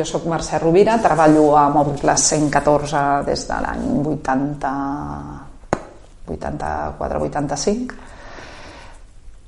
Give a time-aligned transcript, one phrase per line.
[0.00, 4.70] jo sóc Mercè Rovira, treballo a Mobles 114 des de l'any 80,
[6.30, 7.92] 84-85.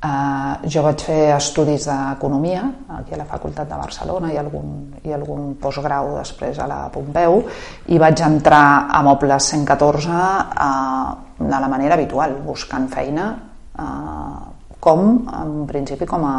[0.03, 2.65] Uh, jo vaig fer estudis d'economia
[2.99, 4.73] aquí a la Facultat de Barcelona i algun,
[5.07, 7.39] i algun postgrau després a la Pompeu
[7.87, 13.31] i vaig entrar a Mobles 114 uh, de la manera habitual, buscant feina
[13.79, 14.43] uh,
[14.83, 16.37] com, en principi, com a,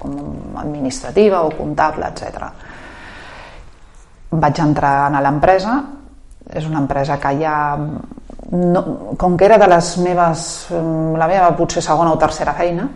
[0.00, 0.14] com
[0.62, 2.69] administrativa o comptable, etc.
[4.30, 5.76] Vaig entrar a l'empresa,
[6.50, 7.54] és una empresa que ja
[8.50, 12.88] no, com que era de les meves, la meva potser segona o tercera feina,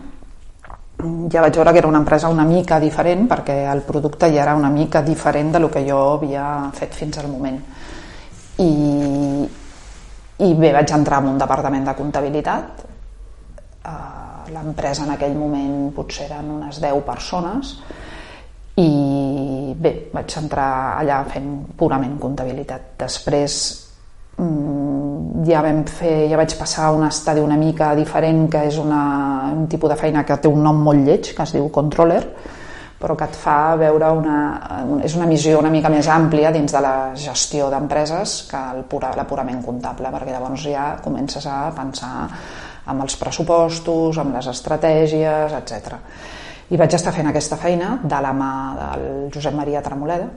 [1.31, 4.55] ja vaig veure que era una empresa una mica diferent perquè el producte ja era
[4.55, 7.59] una mica diferent de lo que jo havia fet fins al moment.
[8.63, 8.71] I,
[10.39, 12.85] i bé, vaig entrar en un departament de comptabilitat.
[13.85, 17.75] Uh, L'empresa en aquell moment potser eren unes 10 persones
[18.81, 20.69] i bé, vaig entrar
[20.99, 22.93] allà fent purament comptabilitat.
[22.99, 23.85] Després
[24.35, 28.75] Mm, ja vam fer, ja vaig passar a un estadi una mica diferent que és
[28.81, 28.99] una,
[29.55, 32.19] un tipus de feina que té un nom molt lleig que es diu controller
[32.99, 34.35] però que et fa veure una,
[35.07, 39.13] és una missió una mica més àmplia dins de la gestió d'empreses que el pura,
[39.15, 42.15] la purament comptable perquè llavors ja comences a pensar
[42.91, 45.95] amb els pressupostos, amb les estratègies, etc.
[46.69, 50.29] I vaig estar fent aquesta feina de la mà del Josep Maria Tremoleda,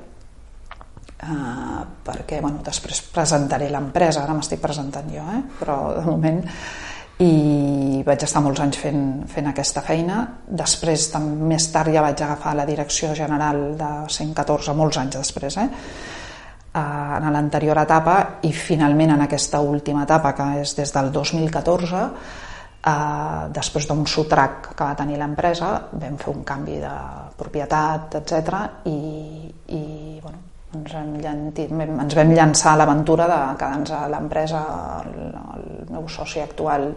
[1.18, 5.40] Uh, perquè bueno, després presentaré l'empresa, ara m'estic presentant jo, eh?
[5.58, 6.38] però de moment
[7.18, 10.20] i vaig estar molts anys fent, fent aquesta feina.
[10.46, 15.66] Després, més tard, ja vaig agafar la direcció general de 114, molts anys després, eh?
[16.68, 22.04] Uh, en l'anterior etapa i finalment en aquesta última etapa, que és des del 2014,
[22.86, 26.92] uh, després d'un sotrac que va tenir l'empresa, vam fer un canvi de
[27.38, 28.98] propietat, etc i,
[29.74, 29.82] i
[30.22, 30.42] bueno,
[30.74, 34.62] ens, hem llentit, ens vam llançar a l'aventura de quedar-nos a l'empresa,
[35.00, 35.18] el,
[35.56, 36.90] el meu soci actual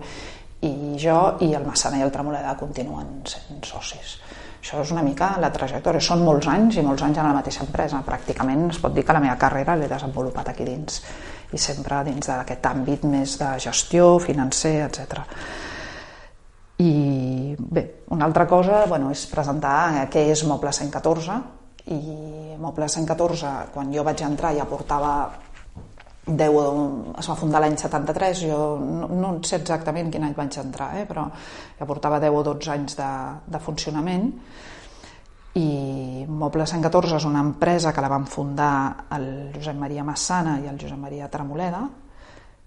[0.61, 4.19] i jo, i el Massana i el Tremoleda continuen sent socis.
[4.61, 6.03] Això és una mica la trajectòria.
[6.05, 8.03] Són molts anys i molts anys en la mateixa empresa.
[8.05, 11.01] Pràcticament es pot dir que la meva carrera l'he desenvolupat aquí dins
[11.51, 15.25] i sempre dins d'aquest àmbit més de gestió, financer, etc.
[16.81, 17.83] I bé,
[18.13, 21.41] una altra cosa bueno, és presentar què és Moble 114,
[21.91, 21.99] i
[22.61, 25.15] Moble 114, quan jo vaig entrar ja portava
[26.37, 30.91] 10, es va fundar l'any 73, jo no, no sé exactament quin any vaig entrar,
[30.99, 31.27] eh, però
[31.79, 33.09] ja portava 10 o 12 anys de,
[33.53, 34.29] de funcionament.
[35.59, 39.25] I Moble 114 és una empresa que la van fundar el
[39.55, 41.81] Josep Maria Massana i el Josep Maria Tremoleda,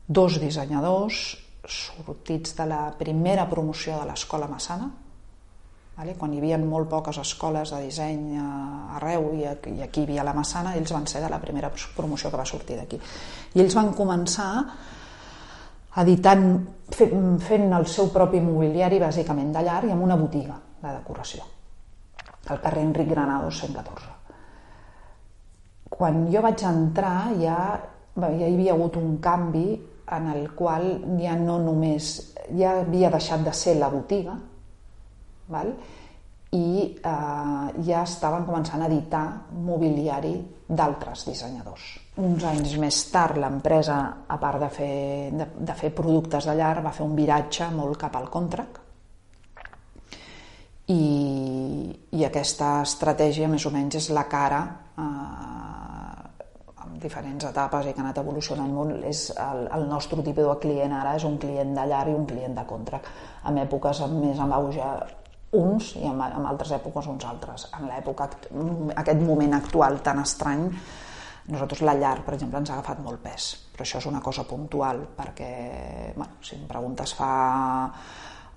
[0.04, 1.22] dos dissenyadors
[1.64, 4.90] sortits de la primera promoció de l'escola Massana,
[5.94, 6.16] Vale?
[6.18, 8.34] Quan hi havia molt poques escoles de disseny
[8.96, 12.40] arreu i aquí hi havia la Massana, ells van ser de la primera promoció que
[12.40, 12.98] va sortir d'aquí.
[13.54, 14.50] I ells van començar
[16.02, 16.48] editant,
[16.90, 21.46] fent el seu propi mobiliari bàsicament de llar i amb una botiga de decoració
[22.50, 24.10] al carrer Enric Granados 114.
[25.94, 27.58] Quan jo vaig entrar ja,
[28.18, 29.68] ja hi havia hagut un canvi
[30.14, 30.88] en el qual
[31.22, 32.10] ja no només
[32.58, 34.34] ja havia deixat de ser la botiga
[35.52, 35.74] val?
[36.54, 40.36] i eh, ja estaven començant a editar mobiliari
[40.68, 41.88] d'altres dissenyadors.
[42.22, 43.96] Uns anys més tard l'empresa,
[44.30, 44.94] a part de fer,
[45.34, 48.84] de, de fer productes de llar, va fer un viratge molt cap al contract
[50.92, 54.60] i, i aquesta estratègia més o menys és la cara
[55.00, 56.20] eh,
[56.84, 60.56] amb diferents etapes i que ha anat evolucionant molt és el, el nostre tipus de
[60.66, 63.08] client ara és un client de llar i un client de contract
[63.48, 64.90] en èpoques amb més en auge
[65.54, 67.68] uns i en, en altres èpoques uns altres.
[67.78, 68.28] En l'època,
[69.02, 70.66] aquest moment actual tan estrany,
[71.52, 74.46] nosaltres la llar, per exemple, ens ha agafat molt pes, però això és una cosa
[74.48, 75.50] puntual, perquè,
[76.16, 77.32] bueno, si em preguntes fa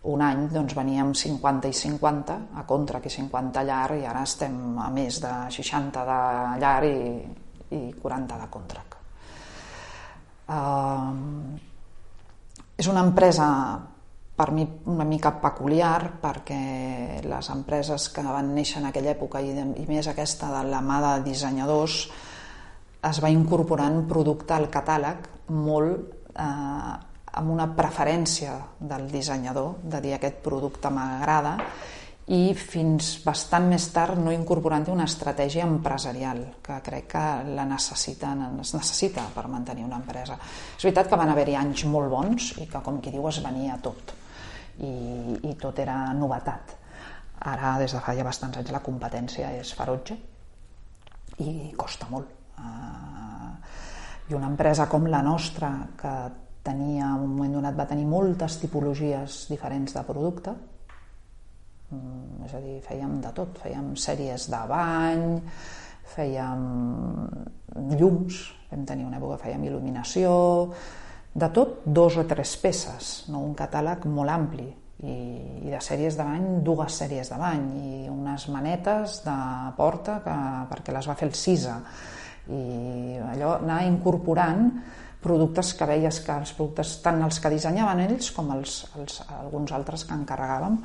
[0.08, 4.78] un any, doncs veníem 50 i 50 a contra que 50 llar i ara estem
[4.80, 6.20] a més de 60 de
[6.62, 6.98] llar i,
[7.76, 8.84] i 40 de contra.
[10.48, 11.58] Uh,
[12.80, 13.48] és una empresa
[14.38, 19.50] per mi una mica peculiar perquè les empreses que van néixer en aquella època i,
[19.50, 21.96] i més aquesta de la mà de dissenyadors
[23.10, 25.26] es va incorporant producte al catàleg
[25.58, 26.94] molt eh,
[27.38, 31.56] amb una preferència del dissenyador de dir aquest producte m'agrada
[32.38, 37.26] i fins bastant més tard no incorporant una estratègia empresarial que crec que
[37.58, 40.36] la necessiten, es necessita per mantenir una empresa.
[40.76, 43.80] És veritat que van haver-hi anys molt bons i que, com qui diu, es venia
[43.82, 44.27] tot
[44.84, 44.94] i,
[45.50, 46.76] i tot era novetat.
[47.48, 50.18] Ara, des de fa ja bastants anys, la competència és ferotge
[51.44, 52.34] i costa molt.
[52.58, 53.54] Uh,
[54.28, 55.70] I una empresa com la nostra,
[56.00, 56.14] que
[56.66, 60.54] tenia, en un moment donat va tenir moltes tipologies diferents de producte,
[61.94, 65.28] um, és a dir, fèiem de tot, fèiem sèries de bany,
[66.18, 66.66] fèiem
[67.94, 68.42] llums,
[68.72, 70.34] vam tenir una època fèiem il·luminació,
[71.38, 73.44] de tot dos o tres peces, no?
[73.46, 74.68] Un catàleg molt ampli,
[75.06, 75.16] i,
[75.68, 77.66] i de sèries de bany, dues sèries de bany.
[77.78, 79.36] I unes manetes de
[79.78, 80.38] porta que,
[80.72, 81.78] perquè les va fer el CISA.
[82.48, 84.66] I allò anar incorporant
[85.22, 89.74] productes que veies que els productes, tant els que dissenyaven ells com els, els, alguns
[89.76, 90.78] altres que encarregàvem,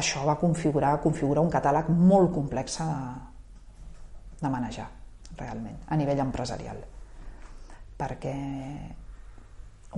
[0.00, 2.94] això va configurar, configurar un catàleg molt complex de,
[4.40, 4.88] de manejar,
[5.38, 6.80] realment, a nivell empresarial.
[8.00, 8.34] Perquè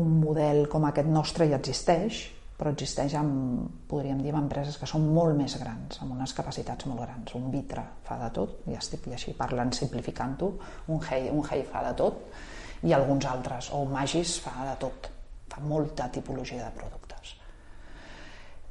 [0.00, 2.22] un model com aquest nostre ja existeix,
[2.56, 6.86] però existeix amb, podríem dir, amb empreses que són molt més grans, amb unes capacitats
[6.86, 7.34] molt grans.
[7.34, 10.52] Un Vitra fa de tot, ja estic i així parlant simplificant-ho,
[10.88, 12.22] un un hey fa de tot,
[12.82, 15.10] i alguns altres, o un Magis fa de tot,
[15.48, 17.34] fa molta tipologia de productes.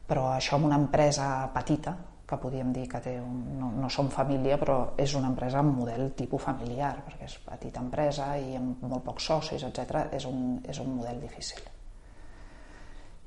[0.08, 1.96] Però això amb una empresa petita,
[2.32, 5.76] que podríem dir que té un, no, no som família, però és una empresa amb
[5.82, 10.06] model tipus familiar, perquè és petita empresa i amb molt pocs socis, etc.
[10.16, 11.60] És, un, és un model difícil.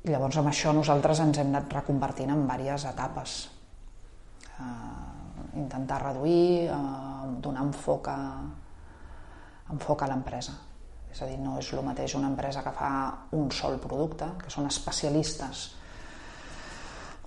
[0.05, 3.37] I llavors amb això nosaltres ens hem anat reconvertint en diverses etapes.
[4.55, 8.19] Uh, intentar reduir, uh, donar enfoc a,
[9.75, 10.57] enfoc a l'empresa.
[11.13, 12.91] És a dir, no és el mateix una empresa que fa
[13.37, 15.75] un sol producte, que són especialistes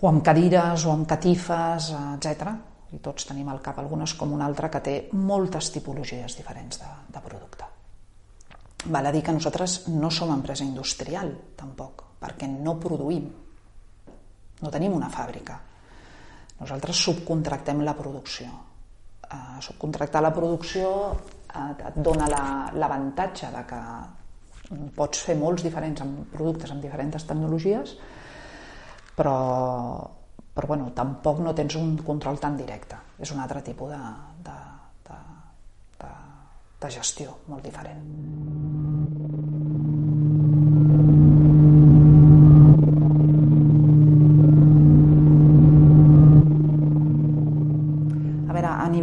[0.02, 2.52] o amb cadires o amb catifes, etc.
[2.94, 6.92] I tots tenim al cap algunes com una altra que té moltes tipologies diferents de,
[7.14, 7.66] de producte.
[8.88, 13.26] Val a dir que nosaltres no som empresa industrial, tampoc perquè no produïm,
[14.62, 15.58] no tenim una fàbrica.
[16.58, 18.48] Nosaltres subcontractem la producció.
[19.28, 22.30] Uh, subcontractar la producció uh, et dona
[22.72, 27.98] l'avantatge la, de que pots fer molts diferents productes amb diferents tecnologies,
[29.18, 29.38] però,
[30.54, 33.00] però bueno, tampoc no tens un control tan directe.
[33.18, 34.02] És un altre tipus de,
[34.46, 34.58] de,
[35.10, 35.20] de,
[36.04, 36.14] de,
[36.86, 38.06] de gestió molt diferent.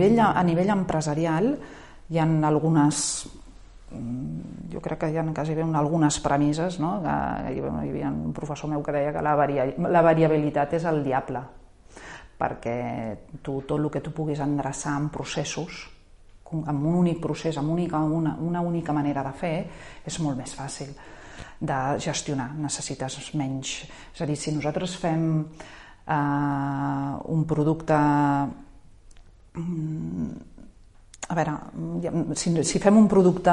[0.04, 1.54] nivell, a nivell empresarial
[2.10, 2.98] hi ha algunes
[3.94, 4.33] mm,
[4.74, 6.98] jo crec que hi ha quasi bé algunes premisses, no?
[7.02, 11.02] que hi havia un professor meu que deia que la, varia, la variabilitat és el
[11.04, 11.42] diable,
[12.38, 12.76] perquè
[13.40, 15.84] tu, tot el que tu puguis endreçar en processos,
[16.54, 19.56] amb un únic procés, amb única, una, una única manera de fer,
[20.06, 20.92] és molt més fàcil
[21.64, 23.80] de gestionar, necessites menys.
[24.12, 27.98] És a dir, si nosaltres fem eh, un producte
[29.54, 30.34] Mm,
[31.28, 31.52] a veure,
[32.34, 33.52] si, si fem un producte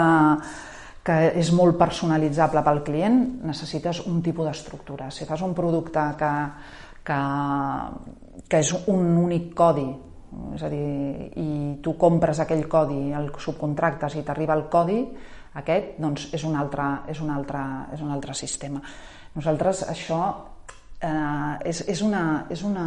[1.04, 3.18] que és molt personalitzable pel client,
[3.48, 5.10] necessites un tipus d'estructura.
[5.10, 6.32] Si fas un producte que,
[7.08, 7.20] que,
[8.48, 9.88] que és un únic codi,
[10.56, 11.48] és a dir, i
[11.84, 15.02] tu compres aquell codi, el subcontractes i t'arriba el codi,
[15.60, 17.64] aquest doncs és, un altre, és, un altre,
[17.98, 18.80] és un altre sistema.
[19.36, 20.22] Nosaltres això
[21.02, 22.86] eh, és, és, una, és una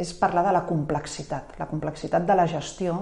[0.00, 1.56] és parlar de la complexitat.
[1.60, 2.96] La complexitat de la gestió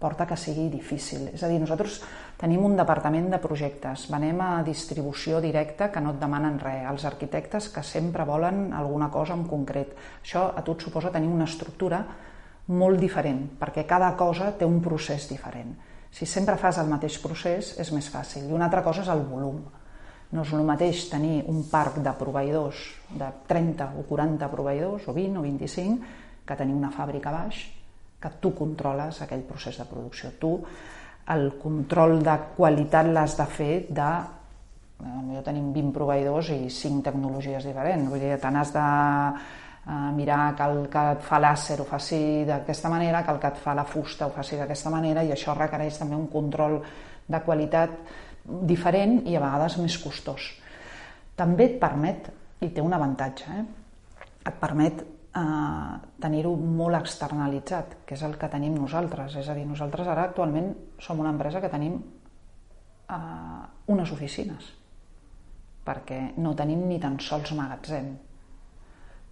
[0.00, 1.28] porta que sigui difícil.
[1.34, 1.98] És a dir, nosaltres
[2.40, 7.04] tenim un departament de projectes, venem a distribució directa que no et demanen res, els
[7.04, 9.92] arquitectes que sempre volen alguna cosa en concret.
[10.24, 12.00] Això a tu et suposa tenir una estructura
[12.70, 15.74] molt diferent, perquè cada cosa té un procés diferent.
[16.10, 18.48] Si sempre fas el mateix procés és més fàcil.
[18.48, 19.60] I una altra cosa és el volum.
[20.30, 22.80] No és el mateix tenir un parc de proveïdors
[23.18, 26.16] de 30 o 40 proveïdors, o 20 o 25,
[26.46, 27.66] que tenir una fàbrica baix,
[28.20, 30.34] que tu controles aquell procés de producció.
[30.38, 30.52] Tu
[31.30, 34.10] el control de qualitat l'has de fer de
[35.00, 38.08] jo tenim 20 proveïdors i 5 tecnologies diferents.
[38.10, 42.20] Vull dir, te n'has de eh, mirar que el que et fa l'àcer ho faci
[42.48, 45.56] d'aquesta manera, que el que et fa la fusta ho faci d'aquesta manera i això
[45.56, 46.80] requereix també un control
[47.30, 47.96] de qualitat
[48.44, 50.50] diferent i a vegades més costós.
[51.36, 52.28] També et permet,
[52.60, 53.64] i té un avantatge, eh?
[54.44, 55.04] et permet
[55.36, 59.36] eh, tenir-ho molt externalitzat, que és el que tenim nosaltres.
[59.40, 62.00] És a dir, nosaltres ara actualment som una empresa que tenim
[63.10, 64.72] eh, unes oficines,
[65.86, 68.10] perquè no tenim ni tan sols magatzem,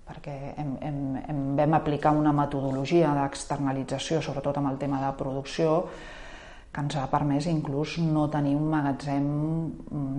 [0.08, 5.82] perquè hem, hem, hem, vam aplicar una metodologia d'externalització, sobretot amb el tema de producció,
[6.72, 9.26] que ens ha permès inclús no tenir un magatzem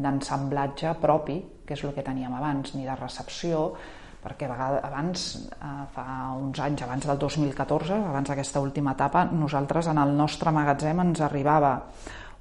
[0.03, 3.73] d'ensamblatge propi, que és el que teníem abans, ni de recepció,
[4.23, 9.25] perquè a vegades, abans, eh, fa uns anys, abans del 2014, abans d'aquesta última etapa,
[9.25, 11.77] nosaltres en el nostre magatzem ens arribava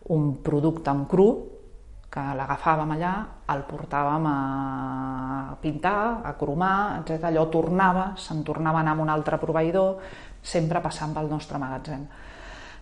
[0.08, 1.28] un producte en cru
[2.08, 3.12] que l'agafàvem allà,
[3.52, 7.28] el portàvem a pintar, a cromar, etc.
[7.28, 9.98] Allò tornava, se'n tornava a anar amb un altre proveïdor,
[10.42, 12.06] sempre passant pel nostre magatzem.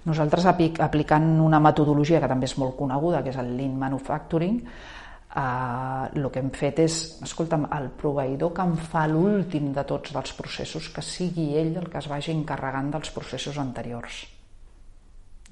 [0.06, 4.60] Nosaltres, aplicant una metodologia que també és molt coneguda, que és el Lean Manufacturing,
[5.36, 10.14] eh, el que hem fet és, escolta'm, el proveïdor que em fa l'últim de tots
[10.16, 14.24] dels processos, que sigui ell el que es vagi encarregant dels processos anteriors.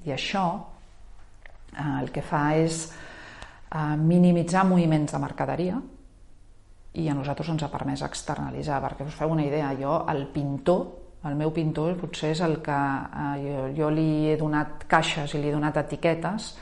[0.05, 0.47] I això
[1.77, 5.81] eh, el que fa és eh, minimitzar moviments de mercaderia
[6.95, 10.85] i a nosaltres ens ha permès externalitzar, perquè us feu una idea, jo, el pintor,
[11.27, 15.43] el meu pintor potser és el que eh, jo, jo li he donat caixes i
[15.43, 16.55] li he donat etiquetes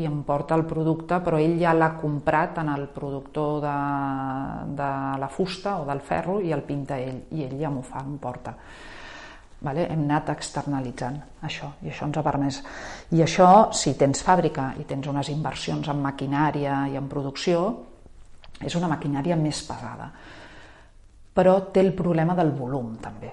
[0.00, 3.74] i em porta el producte, però ell ja l'ha comprat en el productor de,
[4.78, 4.88] de
[5.20, 8.16] la fusta o del ferro i el pinta ell, i ell ja m'ho fa, m'ho
[8.22, 8.54] porta.
[9.62, 9.84] Vale?
[9.92, 12.62] Hem anat externalitzant això, i això ens ha permès.
[13.14, 17.66] I això, si tens fàbrica i tens unes inversions en maquinària i en producció,
[18.62, 20.08] és una maquinària més pesada.
[21.32, 23.30] Però té el problema del volum, també.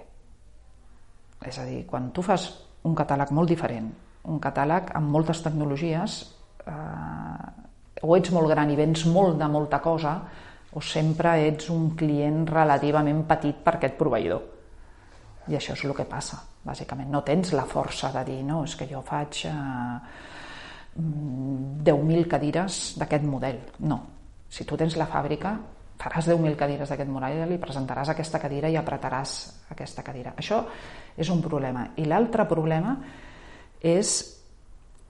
[1.48, 2.50] És a dir, quan tu fas
[2.84, 3.90] un catàleg molt diferent,
[4.30, 6.20] un catàleg amb moltes tecnologies,
[6.70, 7.60] eh,
[8.02, 10.14] o ets molt gran i vens molt de molta cosa
[10.72, 14.44] o sempre ets un client relativament petit per aquest proveïdor.
[15.50, 17.10] I això és el que passa, bàsicament.
[17.10, 19.98] No tens la força de dir, no, és que jo faig eh,
[21.00, 23.60] 10.000 mm, cadires d'aquest model.
[23.90, 24.00] No.
[24.50, 25.56] Si tu tens la fàbrica,
[26.00, 29.36] faràs 10.000 cadires d'aquest model i presentaràs aquesta cadira i apretaràs
[29.74, 30.38] aquesta cadira.
[30.38, 30.62] Això
[31.18, 31.90] és un problema.
[31.98, 32.94] I l'altre problema
[33.82, 34.18] és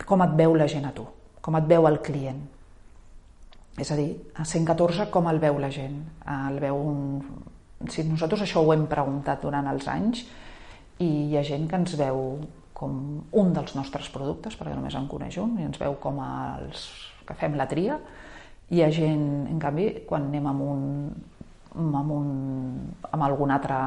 [0.08, 2.42] com et veu la gent a tu com et veu el client.
[3.80, 6.02] És a dir, a 114 com el veu la gent?
[6.28, 7.02] El veu un...
[7.90, 10.26] Si nosaltres això ho hem preguntat durant els anys
[11.00, 12.42] i hi ha gent que ens veu
[12.76, 12.96] com
[13.40, 16.88] un dels nostres productes, perquè només en coneix un, i ens veu com els
[17.28, 17.98] que fem la tria,
[18.70, 20.84] hi ha gent, en canvi, quan anem amb un,
[21.76, 22.30] amb, un,
[23.10, 23.80] amb algun altre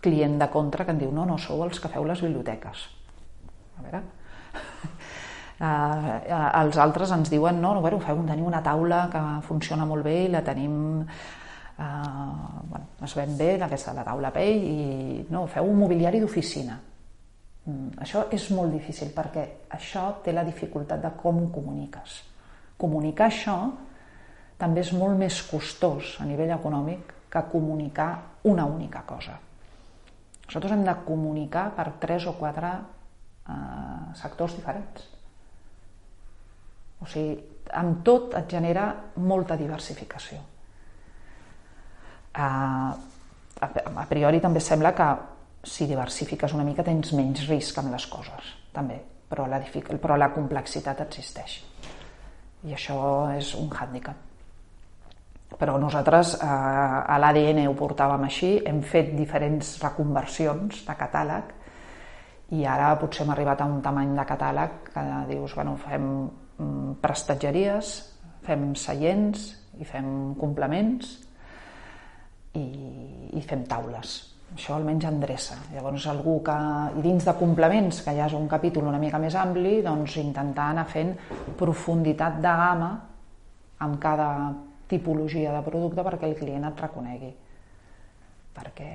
[0.00, 2.86] client de contra que en diu no, no, sou els que feu les biblioteques.
[3.78, 4.02] A veure,
[5.60, 9.84] Eh, eh, els altres ens diuen no, no bueno, feu, tenim una taula que funciona
[9.84, 11.84] molt bé i la tenim eh,
[12.70, 16.78] bueno, es ven bé aquesta, la taula pell i no, feu un mobiliari d'oficina.
[17.66, 19.44] Mm, això és molt difícil perquè
[19.76, 22.16] això té la dificultat de com ho comuniques.
[22.80, 23.58] Comunicar això
[24.56, 28.10] també és molt més costós a nivell econòmic que comunicar
[28.48, 29.36] una única cosa.
[30.48, 35.19] Nosaltres hem de comunicar per tres o quatre eh, sectors diferents
[37.00, 37.36] o sigui,
[37.76, 38.86] amb tot et genera
[39.22, 40.40] molta diversificació.
[42.30, 42.90] Uh,
[43.60, 45.08] a priori també sembla que
[45.62, 48.96] si diversifiques una mica tens menys risc amb les coses, també,
[49.28, 49.60] però la,
[50.00, 51.60] però la complexitat existeix.
[52.64, 52.96] I això
[53.36, 54.26] és un hàndicap.
[55.60, 61.56] Però nosaltres eh, a l'ADN ho portàvem així, hem fet diferents reconversions de catàleg
[62.56, 66.06] i ara potser hem arribat a un tamany de catàleg que dius, bueno, fem
[67.02, 67.94] prestatgeries,
[68.46, 69.46] fem seients
[69.80, 71.14] i fem complements
[72.58, 72.66] i,
[73.36, 74.18] i fem taules.
[74.50, 75.56] Això almenys endreça.
[75.70, 76.56] Llavors, algú que...
[76.98, 80.72] I dins de complements, que ja és un capítol una mica més ampli, doncs intentar
[80.72, 81.12] anar fent
[81.60, 82.90] profunditat de gamma
[83.86, 84.30] amb cada
[84.90, 87.30] tipologia de producte perquè el client et reconegui.
[88.56, 88.90] Perquè,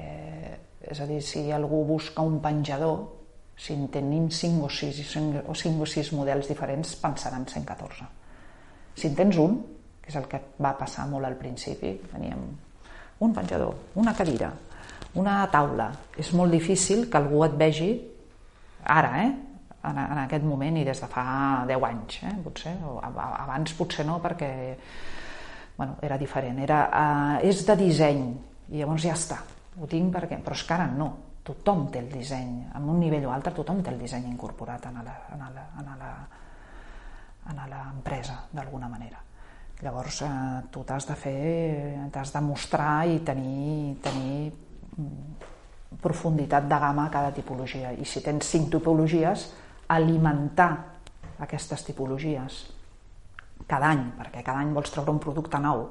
[0.91, 3.00] és a dir, si algú busca un penjador,
[3.57, 5.15] si en tenim 5 o 6,
[5.47, 8.07] o 5 o 6 models diferents, pensarà en 114.
[8.95, 9.57] Si en tens un,
[10.01, 12.43] que és el que va passar molt al principi, teníem
[13.25, 14.51] un penjador, una cadira,
[15.15, 15.89] una taula.
[16.19, 17.89] És molt difícil que algú et vegi
[18.83, 19.31] ara, eh?
[19.85, 21.25] en, en aquest moment i des de fa
[21.67, 22.33] 10 anys, eh?
[22.43, 24.50] potser, o abans potser no, perquè
[25.77, 26.59] bueno, era diferent.
[26.63, 28.25] Era, uh, és de disseny,
[28.71, 29.39] i llavors ja està,
[29.79, 30.39] ho tinc perquè...
[30.43, 31.09] Però és que ara no,
[31.45, 34.97] tothom té el disseny, en un nivell o altre tothom té el disseny incorporat en
[35.05, 35.65] la, en la,
[37.45, 39.21] en la, l'empresa d'alguna manera.
[39.83, 40.29] Llavors eh,
[40.71, 44.49] tu t'has de fer, t'has de mostrar i tenir, tenir
[44.97, 47.91] mm, profunditat de gamma a cada tipologia.
[47.91, 49.49] I si tens cinc tipologies,
[49.93, 50.71] alimentar
[51.45, 52.63] aquestes tipologies
[53.67, 55.89] cada any, perquè cada any vols treure un producte nou,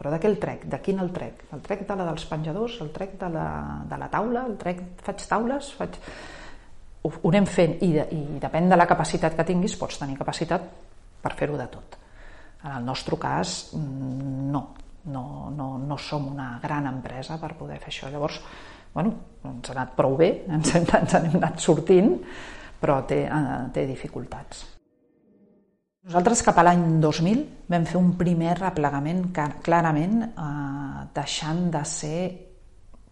[0.00, 0.62] però de què el trec?
[0.72, 1.42] De quin el trec?
[1.52, 3.48] El trec de la dels penjadors, el trec de la,
[3.84, 4.80] de la taula, el trec...
[5.04, 5.98] Faig taules, faig...
[7.04, 10.16] Ho, ho anem fent i, de, i depèn de la capacitat que tinguis, pots tenir
[10.16, 10.64] capacitat
[11.20, 12.00] per fer-ho de tot.
[12.64, 14.64] En el nostre cas, mm, no.
[15.12, 15.26] no,
[15.56, 18.08] no, no som una gran empresa per poder fer això.
[18.12, 18.40] Llavors,
[18.94, 19.14] bueno,
[19.52, 22.14] ens ha anat prou bé, ens, hem, ens hem anat sortint,
[22.80, 24.79] però té, eh, té dificultats.
[26.00, 32.20] Nosaltres cap a l'any 2000 vam fer un primer replegament clarament eh, deixant de ser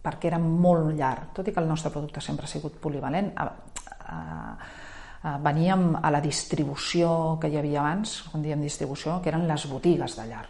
[0.01, 5.35] perquè era molt llarg, tot i que el nostre producte sempre ha sigut polivalent, eh,
[5.43, 10.15] veníem a la distribució que hi havia abans, quan diem distribució, que eren les botigues
[10.17, 10.45] de llar.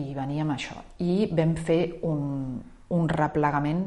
[0.00, 0.78] I veníem a això.
[1.04, 2.56] I vam fer un,
[2.88, 3.84] un replegament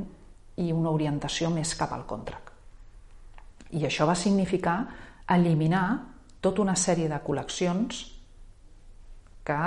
[0.61, 2.53] i una orientació més cap al contract.
[3.71, 4.77] I això va significar
[5.33, 6.16] eliminar
[6.47, 8.01] tota una sèrie de col·leccions
[9.47, 9.61] que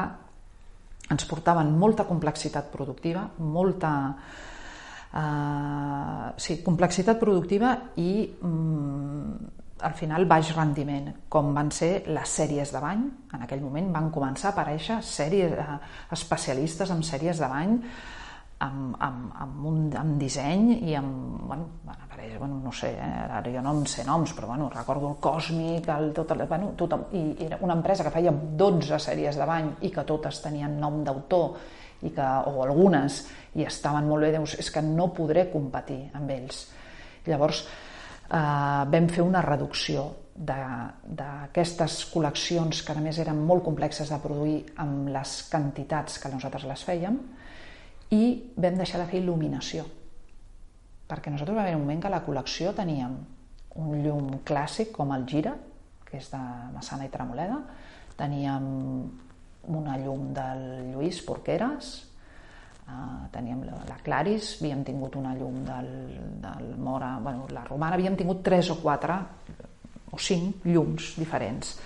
[1.11, 3.93] ens portaven molta complexitat productiva, molta
[5.13, 12.73] eh, sí, complexitat productiva i mm, al final baix rendiment, com van ser les sèries
[12.75, 13.05] de bany.
[13.35, 15.79] En aquell moment van començar a aparèixer sèries, eh,
[16.17, 17.77] especialistes en sèries de bany
[18.61, 23.11] amb, amb, amb, un, amb disseny i amb, bueno, van aparèixer, bueno, no sé, eh,
[23.25, 26.73] ara jo no em sé noms, però bueno, recordo el Còsmic, el, tot el, bueno,
[26.77, 30.77] tothom, i era una empresa que feia 12 sèries de bany i que totes tenien
[30.81, 31.57] nom d'autor
[32.05, 33.23] i que, o algunes,
[33.57, 36.67] i estaven molt bé, dius, és que no podré competir amb ells.
[37.29, 37.65] Llavors,
[38.29, 38.37] eh,
[38.93, 45.09] vam fer una reducció d'aquestes col·leccions que a més eren molt complexes de produir amb
[45.13, 47.19] les quantitats que nosaltres les fèiem
[48.11, 49.87] i vam deixar de fer il·luminació.
[51.11, 53.17] Perquè nosaltres va haver un moment que la col·lecció teníem
[53.81, 55.55] un llum clàssic com el Gira,
[56.07, 56.41] que és de
[56.75, 57.61] Massana i Tremoleda,
[58.19, 58.71] teníem
[59.71, 62.11] una llum del Lluís Porqueres,
[62.91, 65.91] Uh, teníem la Claris, havíem tingut una llum del,
[66.43, 69.15] del Mora, bueno, la Romana, havíem tingut tres o quatre
[70.11, 71.77] o cinc llums diferents.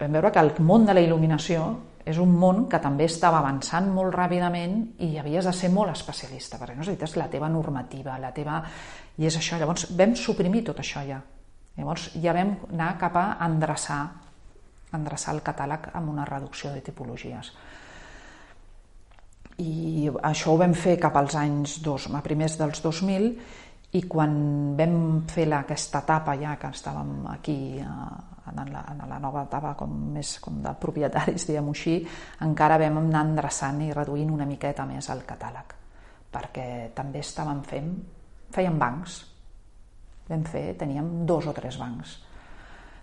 [0.00, 1.66] Vam veure que el món de la il·luminació
[2.04, 6.58] és un món que també estava avançant molt ràpidament i havies de ser molt especialista,
[6.60, 8.60] perquè necessites la teva normativa, la teva...
[9.14, 11.20] I és això, llavors vam suprimir tot això ja.
[11.78, 14.00] Llavors ja vam anar cap a endreçar,
[14.94, 17.52] endreçar el catàleg amb una reducció de tipologies
[19.62, 23.28] i això ho vam fer cap als anys dos, a primers dels 2000
[23.94, 24.32] i quan
[24.78, 24.96] vam
[25.30, 29.74] fer la, aquesta etapa ja que estàvem aquí eh, en, la, en la nova etapa
[29.78, 31.96] com més com de propietaris, diguem-ho així,
[32.46, 35.80] encara vam anar endreçant i reduint una miqueta més el catàleg
[36.34, 37.92] perquè també estàvem fent,
[38.54, 39.20] fèiem bancs.
[40.26, 42.16] Vam fer, teníem dos o tres bancs.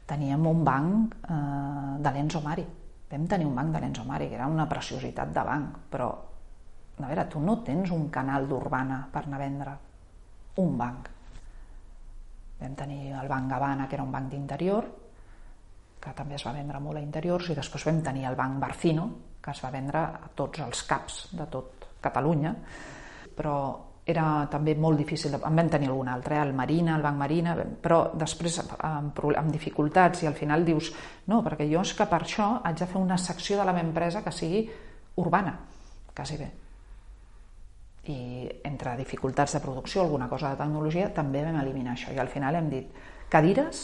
[0.10, 2.66] Teníem un banc eh, de l'Enzo Mari.
[3.12, 6.10] Vam tenir un banc de l'Enzo Mari que era una preciositat de banc però
[7.02, 9.72] a veure, tu no tens un canal d'Urbana per anar a vendre
[10.62, 11.08] un banc.
[12.60, 14.86] Vam tenir el Banc Habana, que era un banc d'interior,
[16.02, 19.08] que també es va vendre molt a interiors, i després vam tenir el Banc Barcino,
[19.42, 22.56] que es va vendre a tots els CAPs de tot Catalunya,
[23.38, 23.56] però
[24.12, 26.42] era també molt difícil, en vam tenir algun altre, eh?
[26.42, 30.90] el Marina, el Banc Marina, però després amb, amb dificultats i al final dius,
[31.30, 33.88] no, perquè jo és que per això haig de fer una secció de la meva
[33.88, 34.66] empresa que sigui
[35.22, 35.54] urbana,
[36.18, 36.50] quasi bé
[38.10, 42.14] i entre dificultats de producció, alguna cosa de tecnologia, també vam eliminar això.
[42.14, 42.96] I al final hem dit
[43.30, 43.84] cadires,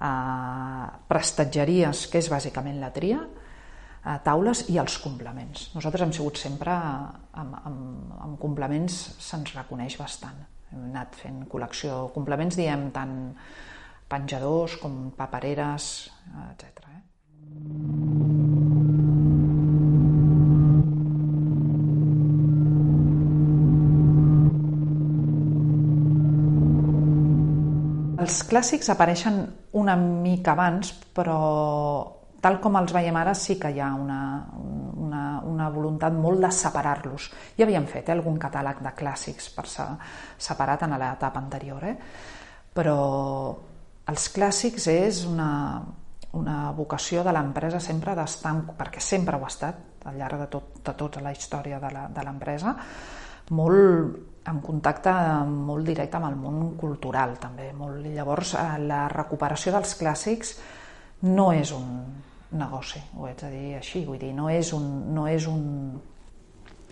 [0.00, 5.70] eh, prestatgeries, que és bàsicament la tria, eh, taules i els complements.
[5.74, 10.44] Nosaltres hem sigut sempre, amb, amb, amb complements se'ns reconeix bastant.
[10.72, 13.16] Hem anat fent col·lecció, complements diem tant
[14.08, 16.10] penjadors com papereres,
[16.50, 16.90] etc.
[16.94, 18.45] Eh?
[28.26, 29.36] Els clàssics apareixen
[29.78, 31.36] una mica abans, però
[32.42, 34.18] tal com els veiem ara sí que hi ha una,
[35.04, 37.28] una, una voluntat molt de separar-los.
[37.54, 39.86] Ja havíem fet eh, algun catàleg de clàssics per ser
[40.48, 41.94] separat en l'etapa anterior, eh?
[42.74, 42.98] però
[44.10, 45.50] els clàssics és una,
[46.34, 50.80] una vocació de l'empresa sempre d'estar, perquè sempre ho ha estat al llarg de, tot,
[50.82, 52.74] de tota la història de l'empresa,
[53.54, 55.12] molt en contacte
[55.46, 57.72] molt directe amb el món cultural també.
[57.76, 58.06] Molt.
[58.14, 60.56] Llavors eh, la recuperació dels clàssics
[61.26, 61.86] no és un
[62.56, 65.64] negoci, ho haig de dir així, vull dir, no és, un, no és, un,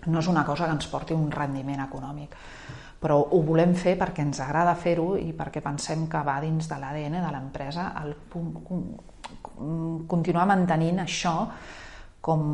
[0.05, 2.35] no és una cosa que ens porti un rendiment econòmic,
[2.99, 6.77] però ho volem fer perquè ens agrada fer-ho i perquè pensem que va dins de
[6.81, 8.15] l'ADN de l'empresa el
[10.11, 11.35] continuar mantenint això
[12.25, 12.45] com,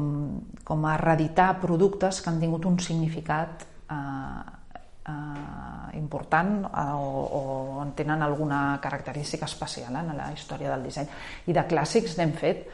[0.67, 4.61] com a reeditar productes que han tingut un significat eh,
[5.07, 11.09] eh, important eh, o, o en tenen alguna característica especial en la història del disseny.
[11.47, 12.65] I de clàssics n'hem fet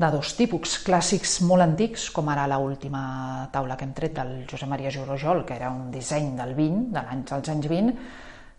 [0.00, 4.46] de dos tipus, clàssics molt antics, com ara l última taula que hem tret del
[4.48, 7.96] Josep Maria Jorojol, que era un disseny del 20, de l'any dels anys 20,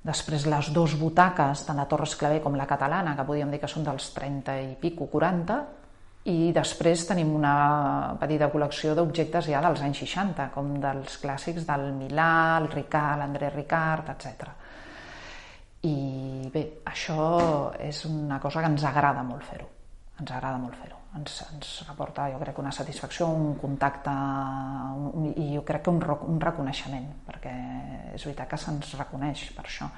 [0.05, 3.69] després les dos butaques, tant la Torre Esclaver com la catalana, que podríem dir que
[3.69, 5.57] són dels 30 i pico, 40,
[6.29, 11.88] i després tenim una petita col·lecció d'objectes ja dels anys 60, com dels clàssics del
[11.97, 14.51] Milà, el Ricard, l'André Ricard, etc.
[15.89, 19.65] I bé, això és una cosa que ens agrada molt fer-ho,
[20.19, 20.99] ens agrada molt fer-ho.
[21.17, 25.99] Ens, ens reporta, jo crec, una satisfacció, un contacte un, i jo crec que un,
[26.05, 27.55] un reconeixement, perquè
[28.13, 29.89] és veritat que se'ns reconeix per això.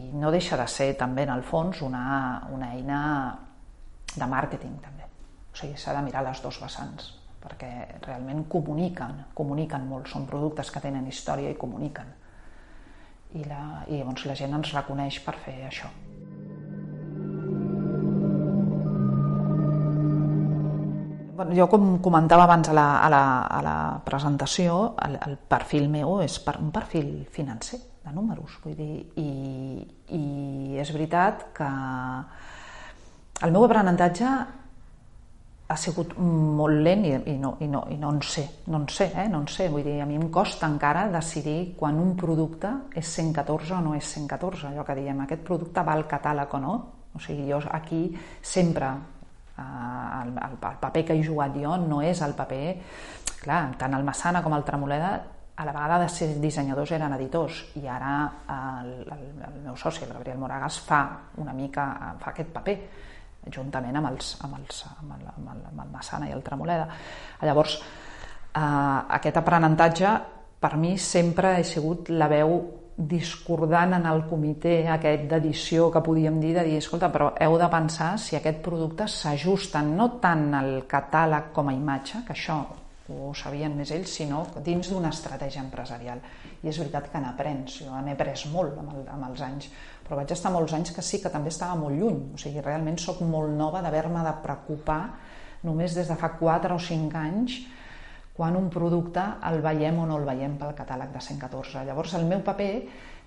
[0.00, 3.04] I no deixa de ser també, en el fons, una, una eina
[4.16, 4.99] de màrqueting, també
[5.60, 7.70] sigui, s'ha de mirar les dues vessants, perquè
[8.04, 12.16] realment comuniquen, comuniquen molt, són productes que tenen història i comuniquen.
[13.38, 15.90] I, la, i llavors la gent ens reconeix per fer això.
[21.56, 24.74] Jo, com comentava abans a la, a la, a la presentació,
[25.06, 29.30] el, el perfil meu és per, un perfil financer, de números, vull dir, i,
[30.16, 30.22] i
[30.80, 31.68] és veritat que
[33.46, 34.30] el meu aprenentatge
[35.70, 38.88] ha sigut molt lent i, i, no, i, no, i no en sé, no en
[38.90, 39.28] sé, eh?
[39.30, 43.06] no en sé, vull dir, a mi em costa encara decidir quan un producte és
[43.06, 46.76] 114 o no és 114, allò que diem, aquest producte va al catàleg o no,
[47.14, 48.02] o sigui, jo aquí
[48.42, 52.64] sempre eh, el, el, el paper que he jugat jo no és el paper,
[53.44, 55.12] clar, tant el Massana com el Tremoleda
[55.60, 57.60] a la vegada de ser dissenyadors eren editors.
[57.76, 58.14] I ara
[58.48, 61.02] el, el, el meu soci, el Gabriel Moragas, fa
[61.38, 61.84] una mica
[62.18, 62.76] fa aquest paper
[63.48, 66.88] juntament amb, els, amb, els, amb, el, amb, el, amb el Massana i el Tremoleda.
[67.42, 70.12] Llavors, eh, aquest aprenentatge
[70.60, 72.58] per mi sempre ha sigut la veu
[73.00, 77.68] discordant en el comitè aquest d'edició que podíem dir, de dir, escolta, però heu de
[77.72, 82.60] pensar si aquest producte s'ajusta no tant al catàleg com a imatge, que això
[83.10, 86.20] ho sabien més ells, sinó dins d'una estratègia empresarial.
[86.62, 89.70] I és veritat que n'aprens, jo n'he après molt amb, el, amb els anys,
[90.10, 92.96] però vaig estar molts anys que sí, que també estava molt lluny, o sigui, realment
[92.98, 95.02] sóc molt nova d'haver-me de preocupar
[95.62, 97.60] només des de fa 4 o 5 anys
[98.34, 101.84] quan un producte el veiem o no el veiem pel catàleg de 114.
[101.86, 102.72] Llavors el meu paper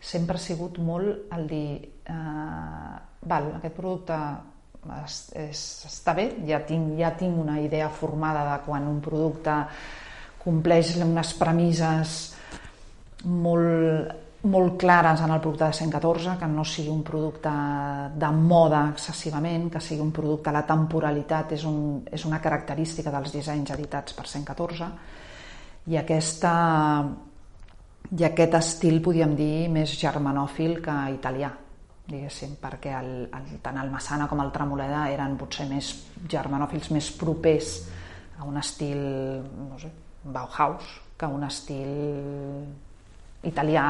[0.04, 2.96] sempre ha sigut molt el dir eh,
[3.32, 4.18] val, aquest producte
[4.98, 9.56] es, és, està bé, ja tinc, ja tinc una idea formada de quan un producte
[10.44, 12.18] compleix unes premisses
[13.24, 17.52] molt molt clares en el producte de 114, que no sigui un producte
[18.20, 23.32] de moda excessivament, que sigui un producte, la temporalitat és, un, és una característica dels
[23.32, 24.90] dissenys editats per 114,
[25.88, 26.54] i aquesta
[28.14, 31.50] i aquest estil, podríem dir, més germanòfil que italià,
[32.06, 35.94] diguéssim, perquè el, el, tant el Massana com el Tremoleda eren potser més
[36.30, 37.78] germanòfils, més propers
[38.38, 39.00] a un estil,
[39.72, 39.90] no sé,
[40.24, 41.94] Bauhaus, que un estil
[43.44, 43.86] italià,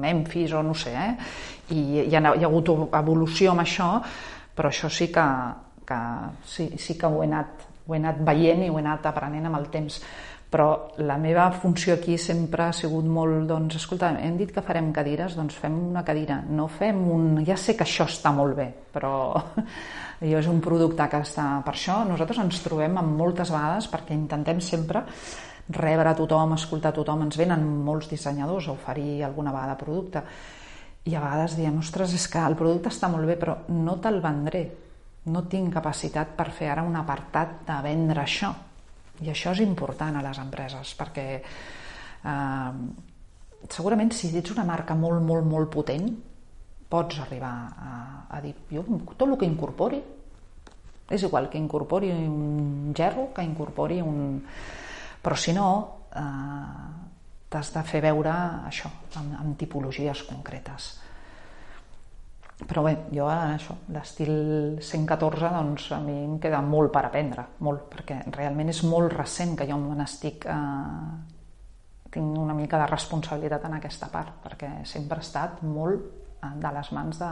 [0.00, 1.14] Memphis o no sé, eh?
[1.74, 3.90] I hi ha, hi ha hagut evolució amb això,
[4.56, 5.26] però això sí que,
[5.88, 6.00] que,
[6.44, 9.48] sí, sí que ho he, anat, ho he anat veient i ho he anat aprenent
[9.48, 10.00] amb el temps.
[10.48, 14.88] Però la meva funció aquí sempre ha sigut molt, doncs, escolta, hem dit que farem
[14.96, 17.42] cadires, doncs fem una cadira, no fem un...
[17.44, 19.12] Ja sé que això està molt bé, però
[20.30, 21.50] jo és un producte que està...
[21.66, 22.00] Per això.
[22.08, 25.04] Nosaltres ens trobem amb moltes vegades, perquè intentem sempre
[25.68, 30.22] rebre tothom, escoltar tothom, ens venen molts dissenyadors a oferir alguna vegada producte.
[31.08, 34.20] I a vegades diem, ostres, és que el producte està molt bé però no te'l
[34.24, 34.64] vendré.
[35.28, 38.52] No tinc capacitat per fer ara un apartat de vendre això.
[39.20, 42.72] I això és important a les empreses perquè eh,
[43.68, 46.08] segurament si ets una marca molt, molt, molt potent
[46.88, 47.96] pots arribar a,
[48.30, 49.98] a dir jo, tot el que incorpori
[51.10, 54.40] és igual que incorpori un gerro que incorpori un,
[55.22, 55.68] però si no
[56.14, 56.88] eh,
[57.48, 58.34] t'has de fer veure
[58.68, 60.94] això amb, amb tipologies concretes
[62.58, 64.32] però bé, jo això, l'estil
[64.82, 69.54] 114 doncs a mi em queda molt per aprendre, molt, perquè realment és molt recent
[69.60, 70.48] que jo me eh,
[72.10, 76.74] tinc una mica de responsabilitat en aquesta part, perquè sempre he estat molt eh, de
[76.74, 77.30] les mans de,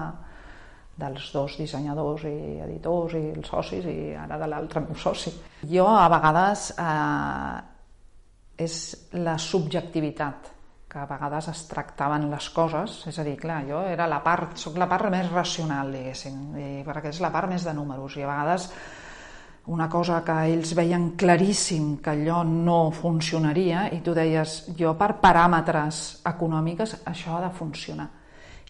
[0.96, 5.34] dels dos dissenyadors i editors i els socis i ara de l'altre meu soci.
[5.66, 7.56] Jo a vegades eh,
[8.56, 10.52] és la subjectivitat
[10.88, 14.54] que a vegades es tractaven les coses, és a dir, clar, jo era la part,
[14.56, 16.54] sóc la part més racional, diguéssim,
[16.86, 18.70] perquè és la part més de números, i a vegades
[19.66, 25.16] una cosa que ells veien claríssim que allò no funcionaria i tu deies, jo per
[25.18, 28.06] paràmetres econòmiques això ha de funcionar.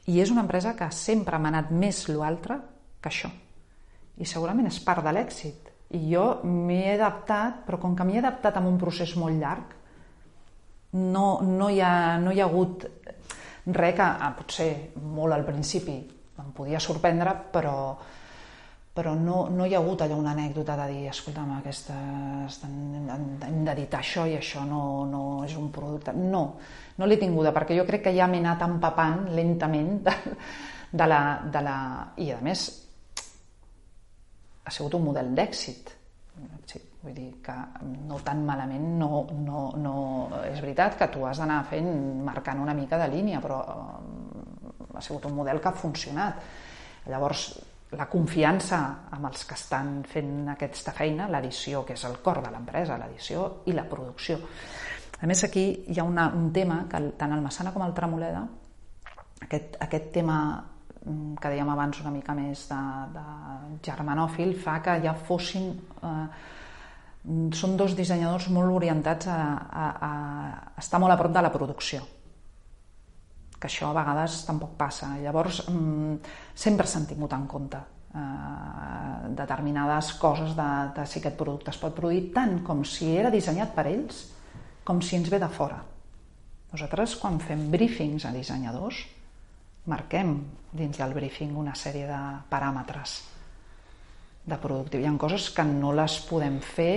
[0.08, 2.56] I és una empresa que sempre m'ha anat més l'altre
[3.02, 3.28] que això.
[4.16, 8.16] I segurament és part de l'èxit, I jo m'hi he adaptat, però com que m'hi
[8.16, 9.75] he adaptat amb un procés molt llarg,
[10.96, 12.86] no, no, hi, ha, no hi ha hagut
[13.66, 14.70] res que ah, potser
[15.02, 15.96] molt al principi
[16.42, 17.96] em podia sorprendre, però,
[18.94, 21.96] però no, no hi ha hagut allà una anècdota de dir, escolta'm, aquesta,
[23.48, 26.14] hem d'editar això i això no, no és un producte...
[26.16, 26.44] No,
[26.96, 30.16] no l'he tinguda, perquè jo crec que ja m'he anat empapant lentament de,
[30.92, 31.76] de la, de la...
[32.22, 32.68] I a més,
[34.64, 35.95] ha sigut un model d'èxit.
[37.06, 37.54] Vull dir que
[38.08, 39.94] no tan malament no, no, no...
[40.48, 41.88] És veritat que tu has d'anar fent,
[42.26, 46.42] marcant una mica de línia, però eh, ha sigut un model que ha funcionat.
[47.06, 47.46] Llavors,
[47.94, 48.80] la confiança
[49.14, 53.48] amb els que estan fent aquesta feina, l'edició, que és el cor de l'empresa, l'edició
[53.70, 54.40] i la producció.
[55.22, 58.42] A més, aquí hi ha una, un tema que tant el Massana com el Tremoleda,
[59.46, 60.40] aquest, aquest tema
[61.06, 62.80] Mm, que dèiem abans una mica més de,
[63.14, 63.24] de
[63.86, 65.72] germanòfil, fa que ja fossin...
[66.02, 66.54] Eh,
[67.56, 70.12] són dos dissenyadors molt orientats a, a, a
[70.78, 72.04] estar molt a prop de la producció
[73.56, 75.14] que això a vegades tampoc passa.
[75.20, 76.16] Llavors, mm,
[76.54, 77.78] sempre s'han tingut en compte
[78.14, 83.32] eh, determinades coses de, de si aquest producte es pot produir tant com si era
[83.32, 84.26] dissenyat per ells
[84.84, 85.80] com si ens ve de fora.
[86.72, 89.06] Nosaltres, quan fem briefings a dissenyadors,
[89.86, 90.36] marquem
[90.76, 93.22] dins del briefing una sèrie de paràmetres
[94.46, 95.02] de productiu.
[95.02, 96.92] Hi ha coses que no les podem fer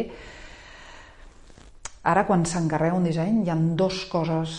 [2.10, 4.54] Ara, quan s'encarrega un disseny, hi ha dues coses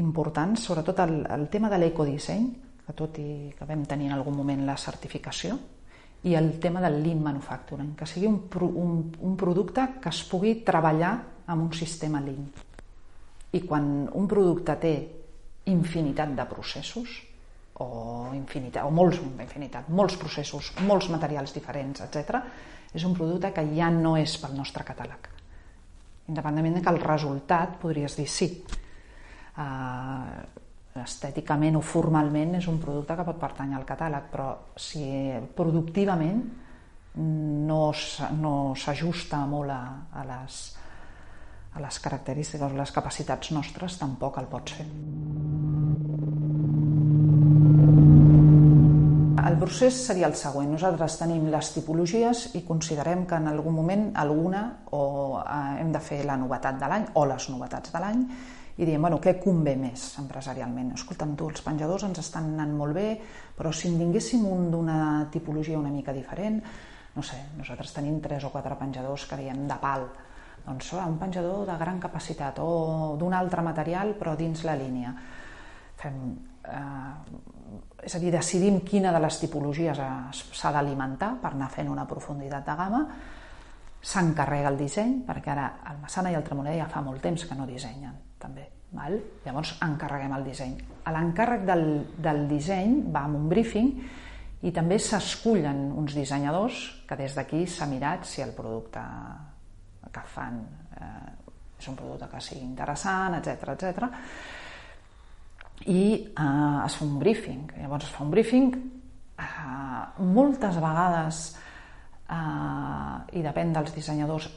[0.00, 2.46] importants, sobretot el, el tema de l'ecodisseny,
[2.86, 5.58] que tot i que vam tenir en algun moment la certificació,
[6.24, 8.40] i el tema del lean manufacturing, que sigui un,
[8.72, 8.96] un,
[9.28, 11.12] un producte que es pugui treballar
[11.46, 12.48] amb un sistema lean.
[13.52, 14.94] I quan un producte té
[15.70, 17.20] infinitat de processos,
[17.82, 22.40] o infinitat, o molts, infinitat, molts processos, molts materials diferents, etc.
[22.94, 25.28] és un producte que ja no és pel nostre catàleg.
[26.32, 28.48] Independentment que el resultat podries dir sí.
[29.56, 30.64] Uh,
[31.02, 34.48] estèticament o formalment és un producte que pot pertànyer al catàleg, però
[34.80, 35.04] si
[35.56, 36.40] productivament
[37.16, 37.82] no,
[38.40, 40.60] no s'ajusta molt a, a, les,
[41.76, 44.88] a les característiques o les capacitats nostres, tampoc el pots fer.
[49.36, 50.70] El procés seria el següent.
[50.72, 54.62] Nosaltres tenim les tipologies i considerem que en algun moment alguna
[54.96, 55.02] o
[55.42, 58.22] eh, hem de fer la novetat de l'any o les novetats de l'any
[58.76, 60.94] i diem, bueno, què convé més empresarialment?
[60.96, 63.06] Escolta'm, tu, els penjadors ens estan anant molt bé,
[63.56, 64.98] però si en tinguéssim un d'una
[65.32, 66.60] tipologia una mica diferent,
[67.16, 70.04] no sé, nosaltres tenim tres o quatre penjadors que diem de pal,
[70.66, 75.14] doncs un penjador de gran capacitat o d'un altre material però dins la línia.
[76.06, 76.20] Fem,
[76.70, 82.06] eh, és a dir, decidim quina de les tipologies s'ha d'alimentar per anar fent una
[82.06, 83.02] profunditat de gamma,
[84.06, 87.56] s'encarrega el disseny, perquè ara el Massana i el Tremoler ja fa molt temps que
[87.58, 88.68] no dissenyen, també.
[88.94, 89.16] Val?
[89.44, 90.76] Llavors encarreguem el disseny.
[91.10, 91.82] L'encàrrec del,
[92.22, 93.90] del disseny va amb un briefing
[94.62, 99.02] i també s'escullen uns dissenyadors que des d'aquí s'ha mirat si el producte
[100.14, 100.62] que fan
[101.00, 101.34] eh,
[101.80, 104.06] és un producte que sigui interessant, etc etc
[105.84, 107.66] i eh, es fa un briefing.
[107.76, 108.70] Llavors es fa un briefing
[109.38, 111.42] eh, moltes vegades
[112.30, 114.48] eh, i depèn dels dissenyadors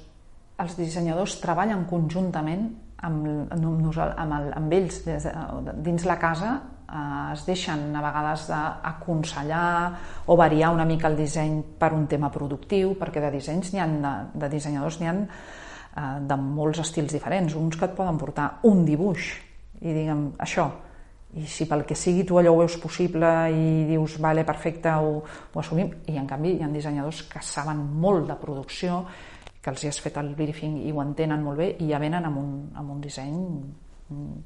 [0.59, 2.65] els dissenyadors treballen conjuntament
[3.07, 8.03] amb, amb, amb, el, amb ells des de, dins la casa eh, es deixen a
[8.03, 9.69] vegades d'aconsellar
[10.27, 14.13] o variar una mica el disseny per un tema productiu perquè de dissenys n'hi de,
[14.35, 18.83] de dissenyadors n'hi ha eh, de molts estils diferents uns que et poden portar un
[18.87, 19.31] dibuix
[19.79, 20.67] i diguem això
[21.37, 25.19] i si pel que sigui tu allò ho veus possible i dius, vale, perfecte, ho,
[25.53, 29.03] ho assumim, i en canvi hi ha dissenyadors que saben molt de producció,
[29.61, 32.25] que els hi has fet el briefing i ho entenen molt bé i ja venen
[32.25, 33.37] amb un, amb un disseny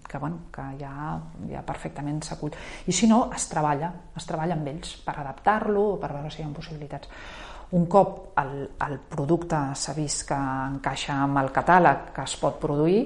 [0.09, 1.15] que, bueno, que ja,
[1.47, 2.51] ja perfectament s'acull.
[2.87, 6.41] I si no, es treballa, es treballa amb ells per adaptar-lo o per veure si
[6.41, 7.07] hi ha possibilitats.
[7.73, 12.59] Un cop el, el producte s'ha vist que encaixa amb el catàleg que es pot
[12.61, 13.05] produir,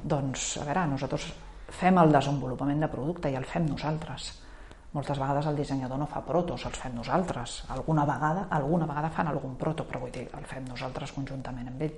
[0.00, 1.26] doncs, a veure, nosaltres
[1.70, 4.30] fem el desenvolupament de producte i el fem nosaltres.
[4.92, 7.60] Moltes vegades el dissenyador no fa protos, els fem nosaltres.
[7.70, 11.84] Alguna vegada, alguna vegada fan algun proto, però vull dir, el fem nosaltres conjuntament amb
[11.86, 11.96] ell.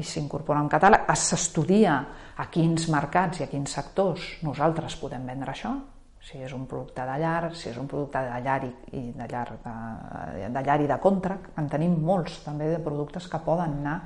[0.00, 1.96] I s'incorpora un catàleg, s'estudia
[2.36, 5.74] a quins mercats i a quins sectors nosaltres podem vendre això,
[6.20, 9.26] si és un producte de llar, si és un producte de llar i, i de,
[9.28, 13.80] llar de, de llar i de contract, en tenim molts també de productes que poden
[13.80, 13.98] anar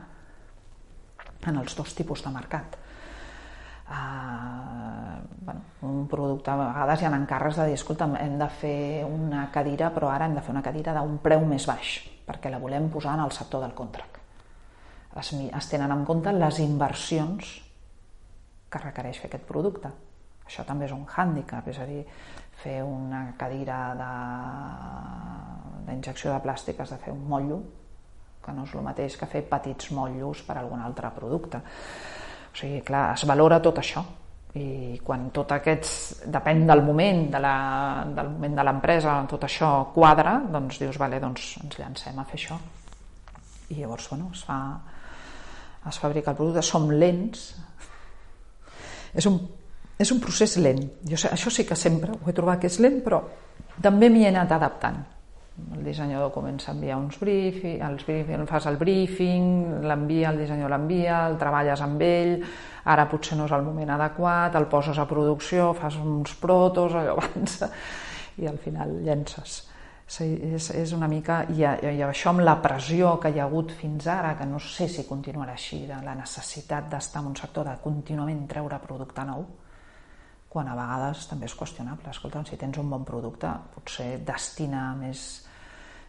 [1.44, 2.78] en els dos tipus de mercat.
[3.84, 9.04] Uh, bueno, un producte, a vegades hi ha encàrrecs de dir, escolta, hem de fer
[9.04, 12.62] una cadira, però ara hem de fer una cadira d'un preu més baix, perquè la
[12.62, 14.22] volem posar en el sector del contract.
[15.20, 17.52] Es, es tenen en compte les inversions
[18.72, 19.92] que requereix fer aquest producte.
[20.44, 22.02] Això també és un hàndicap, és a dir,
[22.64, 23.78] fer una cadira
[25.86, 27.60] d'injecció de, de plàstic has de fer un motllo,
[28.44, 31.60] que no és el mateix que fer petits motllos per a algun altre producte.
[32.54, 34.04] O sigui, clar, es valora tot això
[34.54, 35.94] i quan tot aquests,
[36.30, 37.54] depèn del moment de la,
[38.14, 42.38] del moment de l'empresa, tot això quadra, doncs dius, vale, doncs ens llancem a fer
[42.38, 42.58] això.
[43.74, 44.58] I llavors, bueno, es fa,
[45.90, 47.48] es fabrica el producte, som lents,
[49.18, 49.40] és un,
[49.98, 50.84] és un procés lent.
[51.02, 53.24] Jo, això sí que sempre ho he trobat que és lent, però
[53.82, 55.02] també m'hi he anat adaptant
[55.54, 60.72] el dissenyador comença a enviar uns briefing, els briefing, fas el briefing, l'envia, el dissenyador
[60.74, 62.34] l'envia, el treballes amb ell,
[62.90, 67.14] ara potser no és el moment adequat, el poses a producció, fas uns protos, allò
[67.20, 67.60] abans,
[68.42, 69.62] i al final llences.
[70.04, 73.72] Sí, és, és una mica, i, i això amb la pressió que hi ha hagut
[73.78, 77.70] fins ara, que no sé si continuarà així, de la necessitat d'estar en un sector
[77.70, 79.46] de contínuament treure producte nou,
[80.54, 82.12] quan a vegades també és qüestionable.
[82.12, 85.43] Escolta, si tens un bon producte, potser destina més,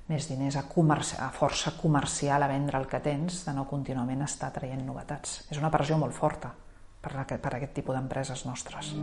[0.05, 4.21] més diners a, comerci a força comercial a vendre el que tens, de no contínuament
[4.25, 5.39] estar traient novetats.
[5.49, 6.51] És una pressió molt forta
[7.01, 8.93] per, a, per aquest tipus d'empreses nostres.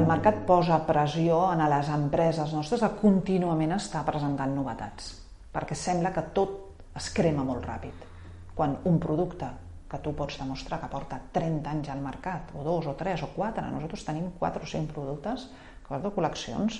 [0.00, 5.12] El mercat posa pressió a les empreses nostres a contínuament estar presentant novetats,
[5.52, 8.08] perquè sembla que tot es crema molt ràpid.
[8.56, 9.48] Quan un producte
[9.92, 13.28] que tu pots demostrar que porta 30 anys al mercat, o dos, o tres, o
[13.34, 13.64] quatre.
[13.68, 15.50] Nosaltres tenim quatre o cinc productes,
[15.90, 16.78] de col·leccions,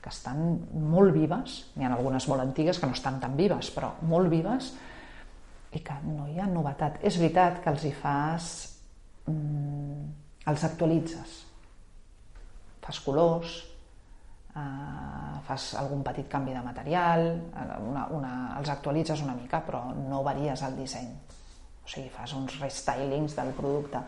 [0.00, 0.38] que estan
[0.90, 4.72] molt vives, n'hi ha algunes molt antigues que no estan tan vives, però molt vives,
[5.76, 7.02] i que no hi ha novetat.
[7.04, 8.52] És veritat que els hi fas...
[9.28, 10.06] Mm,
[10.50, 11.34] els actualitzes.
[12.80, 13.58] Fas colors,
[14.56, 19.90] eh, fas algun petit canvi de material, eh, una, una, els actualitzes una mica, però
[19.94, 21.12] no varies el disseny
[21.84, 24.02] o sigui, fas uns restylings del producte.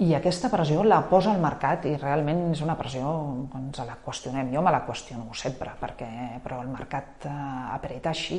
[0.00, 3.10] I aquesta pressió la posa al mercat i realment és una pressió
[3.52, 4.48] que ens la qüestionem.
[4.54, 6.08] Jo me la qüestiono sempre, perquè,
[6.40, 7.34] però el mercat eh,
[7.74, 8.38] apreta així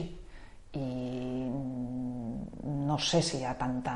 [0.80, 0.88] i
[2.88, 3.94] no sé si hi ha tanta...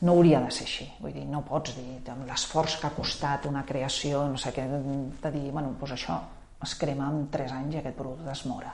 [0.00, 3.44] No hauria de ser així, vull dir, no pots dir amb l'esforç que ha costat
[3.50, 6.16] una creació, no sé què, de dir, bueno, doncs això
[6.64, 8.72] es crema en 3 anys i aquest producte es mora.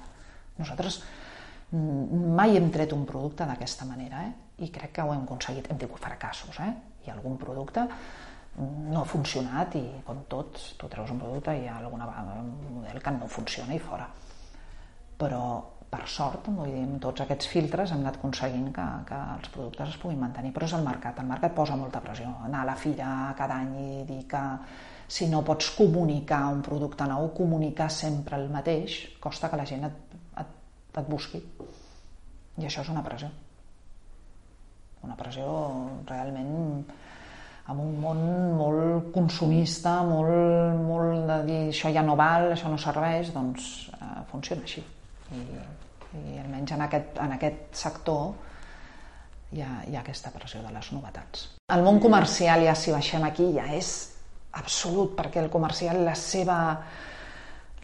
[0.60, 1.00] Nosaltres
[1.72, 4.34] mai hem tret un producte d'aquesta manera, eh?
[4.62, 5.66] i crec que ho hem aconseguit.
[5.66, 6.70] Hem tingut fracassos, eh?
[7.10, 7.86] Ha algun producte
[8.56, 13.02] no ha funcionat i com tots, tu treus un producte i hi ha algun model
[13.02, 14.06] que no funciona i fora.
[15.20, 15.42] Però
[15.90, 19.92] per sort, vull dir, amb tots aquests filtres hem anat aconseguint que, que els productes
[19.92, 22.76] es puguin mantenir, però és el mercat, el mercat posa molta pressió, anar a la
[22.80, 24.42] fira cada any i dir que
[25.06, 29.86] si no pots comunicar un producte nou, comunicar sempre el mateix, costa que la gent
[29.86, 30.54] et, et,
[30.96, 31.44] et busqui.
[32.56, 33.30] I això és una pressió
[35.06, 35.46] una pressió
[36.08, 36.84] realment
[37.66, 38.20] amb un món
[38.58, 44.10] molt consumista, molt, molt de dir això ja no val, això no serveix, doncs eh,
[44.30, 44.84] funciona així.
[45.34, 45.42] I,
[46.20, 48.28] i almenys en aquest, en aquest sector
[49.56, 51.48] hi ha, hi ha aquesta pressió de les novetats.
[51.74, 53.92] El món comercial, ja si baixem aquí, ja és
[54.56, 56.58] absolut, perquè el comercial, la seva,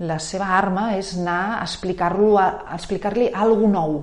[0.02, 2.30] la seva arma és anar a explicar-li
[2.78, 3.98] explicar, -li, algo nou,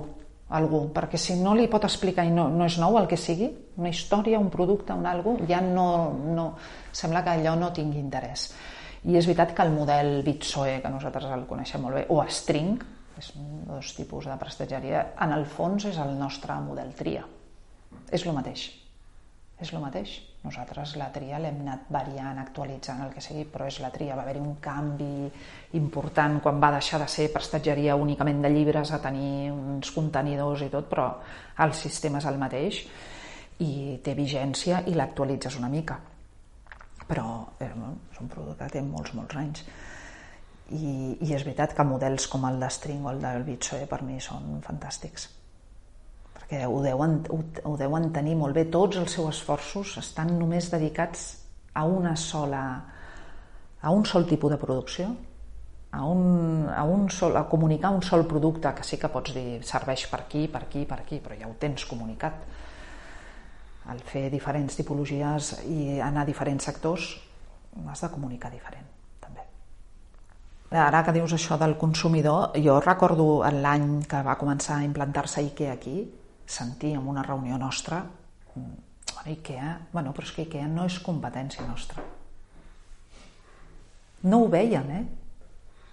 [0.56, 3.50] algú, perquè si no li pot explicar i no, no és nou el que sigui,
[3.78, 5.86] una història, un producte, un algo, ja no,
[6.34, 6.46] no,
[6.92, 8.50] sembla que allò no tingui interès.
[9.06, 12.82] I és veritat que el model Bitsoe, que nosaltres el coneixem molt bé, o String,
[13.20, 13.32] és
[13.68, 17.24] dos tipus de prestatgeria, en el fons és el nostre model tria.
[18.10, 18.68] És el mateix
[19.60, 20.18] és el mateix.
[20.40, 24.14] Nosaltres la tria l'hem anat variant, actualitzant, el que sigui, però és la tria.
[24.16, 25.28] Va haver-hi un canvi
[25.76, 30.70] important quan va deixar de ser prestatgeria únicament de llibres a tenir uns contenidors i
[30.72, 31.10] tot, però
[31.60, 32.80] el sistema és el mateix
[33.60, 35.98] i té vigència i l'actualitzes una mica.
[37.10, 37.26] Però
[37.60, 39.66] eh, és un producte que té molts, molts anys.
[40.70, 44.00] I, i és veritat que models com el de String o el del Bitsoe per
[44.06, 45.28] mi són fantàstics
[46.50, 47.38] que ho deuen, ho,
[47.70, 48.66] ho deuen tenir molt bé.
[48.74, 51.28] Tots els seus esforços estan només dedicats
[51.78, 52.64] a una sola
[53.80, 55.06] a un sol tipus de producció,
[55.92, 59.62] a, un, a, un sol, a comunicar un sol producte que sí que pots dir
[59.64, 62.44] serveix per aquí, per aquí, per aquí, però ja ho tens comunicat.
[63.90, 67.14] Al fer diferents tipologies i anar a diferents sectors,
[67.88, 68.86] has de comunicar diferent,
[69.22, 69.46] també.
[70.76, 75.72] Ara que dius això del consumidor, jo recordo l'any que va començar a implantar-se IKEA
[75.78, 75.96] aquí,
[76.50, 78.02] sentir en una reunió nostra
[78.54, 82.02] bueno, Ikea, bueno, però és que Ikea no és competència nostra.
[84.24, 85.04] No ho veien, eh?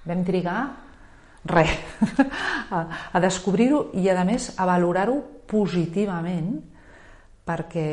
[0.08, 0.60] Vam trigar
[1.48, 1.72] res
[2.76, 2.84] a,
[3.14, 6.56] a descobrir-ho i a més a valorar-ho positivament
[7.48, 7.88] perquè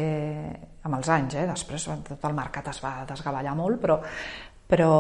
[0.85, 1.47] amb els anys, eh?
[1.47, 4.01] després tot el mercat es va desgavellar molt, però,
[4.69, 4.91] però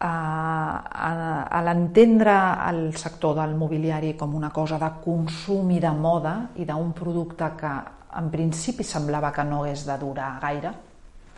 [0.00, 2.34] a, a, l'entendre
[2.70, 7.50] el sector del mobiliari com una cosa de consum i de moda i d'un producte
[7.60, 7.72] que
[8.16, 10.72] en principi semblava que no hagués de durar gaire,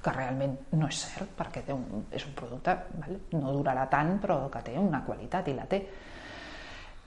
[0.03, 3.19] que realment no és cert, perquè té un, és un producte, vale?
[3.39, 5.83] no durarà tant, però que té una qualitat i la té.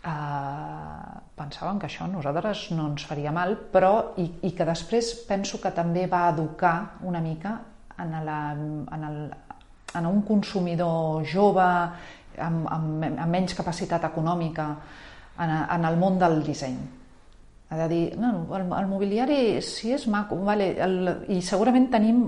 [0.06, 5.16] Uh, pensàvem que això a nosaltres no ens faria mal, però i, i que després
[5.26, 7.56] penso que també va educar una mica
[7.98, 9.18] en, la, en, el,
[9.96, 14.70] en un consumidor jove amb, amb, amb menys capacitat econòmica
[15.40, 16.78] en, en el món del disseny.
[17.70, 20.98] Ha de dir, no, el, el mobiliari sí és maco, vale, el,
[21.34, 22.26] i segurament tenim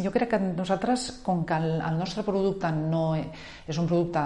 [0.00, 4.24] jo crec que nosaltres, com que el, el nostre producte no és un producte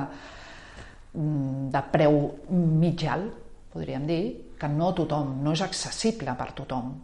[1.12, 2.20] mm, de preu
[2.50, 4.22] mig alt, podríem dir,
[4.56, 6.94] que no tothom, no és accessible per tothom,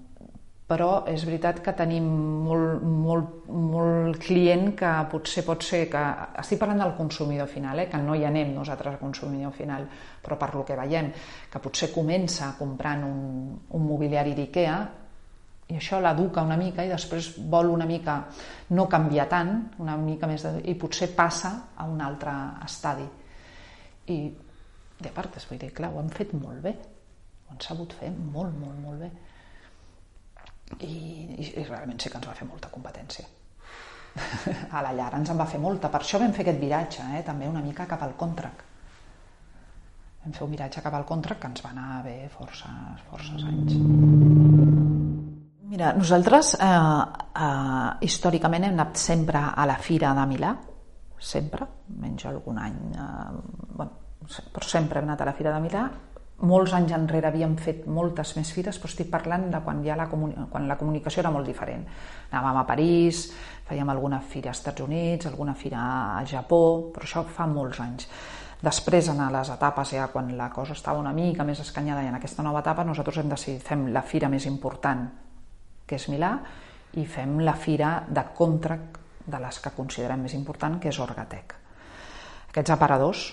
[0.72, 2.06] però és veritat que tenim
[2.46, 6.00] molt, molt, molt client que potser pot ser que...
[6.40, 7.88] Estic parlant del consumidor final, eh?
[7.92, 9.84] que no hi anem nosaltres al consumidor final,
[10.24, 11.10] però per lo que veiem,
[11.52, 13.18] que potser comença comprant un,
[13.76, 14.76] un mobiliari d'IKEA
[15.72, 18.16] i això l'educa una mica i després vol una mica
[18.72, 19.52] no canviar tant,
[19.84, 22.32] una mica més de, i potser passa a un altre
[22.64, 23.04] estadi.
[24.08, 24.18] I
[25.02, 26.72] de part, vull dir, clar, ho han fet molt bé,
[27.44, 29.12] ho han sabut fer molt, molt, molt bé.
[30.80, 30.94] I,
[31.36, 33.26] i, i realment sí que ens va fer molta competència.
[34.76, 37.22] A la llar ens en va fer molta, per això vam fer aquest viratge, eh,
[37.26, 38.68] també una mica cap al contract.
[40.22, 43.78] Vam fer un viratge cap al contract que ens va anar bé forces, forces anys.
[45.72, 50.52] Mira, nosaltres eh, eh, històricament hem anat sempre a la Fira de Milà,
[51.22, 51.66] sempre,
[52.02, 53.28] menys algun any, eh,
[53.72, 54.18] bueno,
[54.52, 55.86] però sempre hem anat a la Fira de Milà.
[56.42, 60.08] Molts anys enrere havíem fet moltes més fires, però estic parlant de quan, ja la,
[60.10, 61.84] quan la comunicació era molt diferent.
[62.32, 63.24] Anàvem a París,
[63.68, 65.84] fèiem alguna fira als Estats Units, alguna fira
[66.18, 68.08] al Japó, però això fa molts anys.
[68.62, 72.18] Després, en les etapes, ja quan la cosa estava una mica més escanyada i en
[72.18, 75.06] aquesta nova etapa, nosaltres hem decidit fem la fira més important
[75.86, 76.32] que és Milà,
[76.98, 81.54] i fem la fira de contract de les que considerem més important, que és Orgatec.
[82.50, 83.24] Aquests aparadors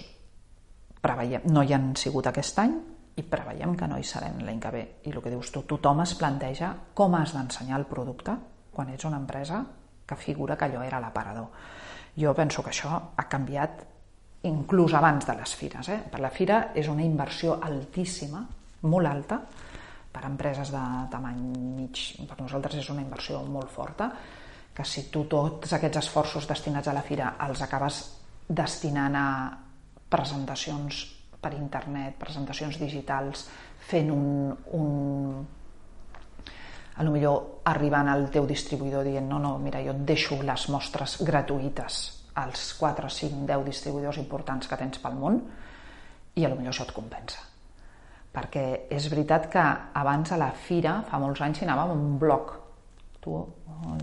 [1.01, 2.77] preveiem, no hi han sigut aquest any
[3.17, 4.83] i preveiem que no hi seran l'any que ve.
[5.05, 8.35] I el que dius tu, tothom es planteja com has d'ensenyar el producte
[8.71, 9.63] quan ets una empresa
[10.07, 11.49] que figura que allò era l'aparador.
[12.17, 13.83] Jo penso que això ha canviat
[14.49, 15.89] inclús abans de les fires.
[15.89, 15.99] Eh?
[16.11, 18.45] Per la fira és una inversió altíssima,
[18.87, 19.39] molt alta,
[20.09, 21.41] per empreses de tamany
[21.77, 24.09] mig, per nosaltres és una inversió molt forta,
[24.73, 27.99] que si tu tots aquests esforços destinats a la fira els acabes
[28.47, 29.27] destinant a
[30.09, 31.03] presentacions
[31.39, 33.47] per internet, presentacions digitals,
[33.89, 35.45] fent un, un
[36.99, 40.65] a lo millor arribant al teu distribuïdor dient no, no, mira, jo et deixo les
[40.73, 42.01] mostres gratuïtes
[42.39, 45.39] als 4, 5, 10 distribuïdors importants que tens pel món
[46.35, 47.49] i a lo millor això et compensa
[48.35, 49.63] perquè és veritat que
[50.01, 52.53] abans a la fira, fa molts anys, hi anàvem amb un bloc.
[53.23, 53.33] Tu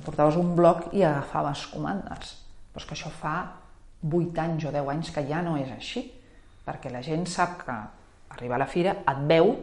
[0.05, 2.35] portaves un bloc i agafaves comandes.
[2.73, 3.37] Però és que això fa
[4.03, 6.03] 8 anys o 10 anys que ja no és així,
[6.67, 7.77] perquè la gent sap que
[8.37, 9.55] arriba a la fira, et veu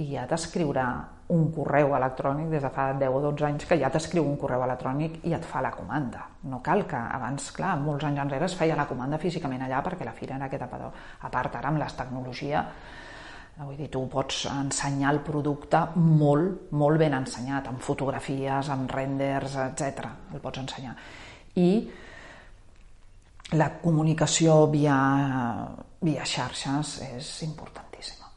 [0.00, 0.86] i ja t'escriurà
[1.34, 4.64] un correu electrònic des de fa 10 o 12 anys que ja t'escriu un correu
[4.66, 6.26] electrònic i et fa la comanda.
[6.50, 10.04] No cal que abans, clar, molts anys enrere es feia la comanda físicament allà perquè
[10.04, 10.92] la fira era aquest apador.
[11.22, 12.66] A part, ara amb les tecnologia
[13.54, 19.54] Vull dir, tu pots ensenyar el producte molt, molt ben ensenyat, amb fotografies, amb renders,
[19.68, 20.08] etc.
[20.34, 20.96] El pots ensenyar.
[21.62, 21.68] I
[23.54, 24.96] la comunicació via,
[26.02, 28.28] via xarxes és importantíssima.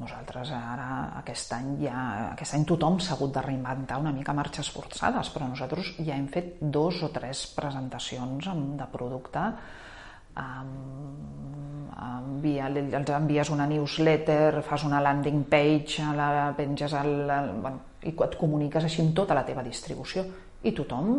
[0.00, 1.98] Nosaltres ara, aquest any, ja,
[2.30, 6.28] aquest any tothom s'ha hagut de reinventar una mica marxes forçades, però nosaltres ja hem
[6.30, 9.44] fet dos o tres presentacions de producte
[12.00, 17.10] envia, els envies una newsletter, fas una landing page, la penges al,
[17.60, 20.24] bueno, i et comuniques així amb tota la teva distribució
[20.62, 21.10] i tothom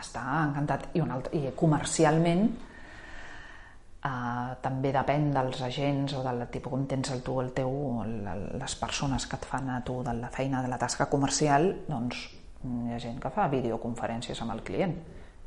[0.00, 2.44] està encantat i, un altre, i comercialment
[4.04, 7.72] eh, també depèn dels agents o del tipus com tens el tu, el teu,
[8.60, 12.26] les persones que et fan a tu de la feina de la tasca comercial doncs
[12.60, 14.96] hi ha gent que fa videoconferències amb el client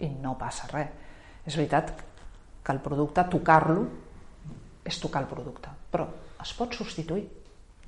[0.01, 1.01] i no passa res
[1.45, 1.91] és veritat
[2.63, 3.83] que el producte, tocar-lo,
[4.87, 5.71] és tocar el producte.
[5.91, 6.07] Però
[6.41, 7.25] es pot substituir.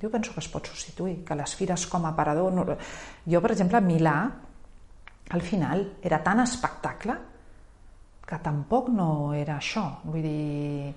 [0.00, 2.52] Jo penso que es pot substituir, que les fires com a aparador...
[2.52, 2.66] No...
[3.24, 4.16] Jo, per exemple, a Milà,
[5.30, 7.16] al final, era tan espectacle
[8.26, 9.84] que tampoc no era això.
[10.04, 10.92] Vull dir,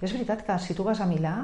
[0.00, 1.34] és veritat que si tu vas a Milà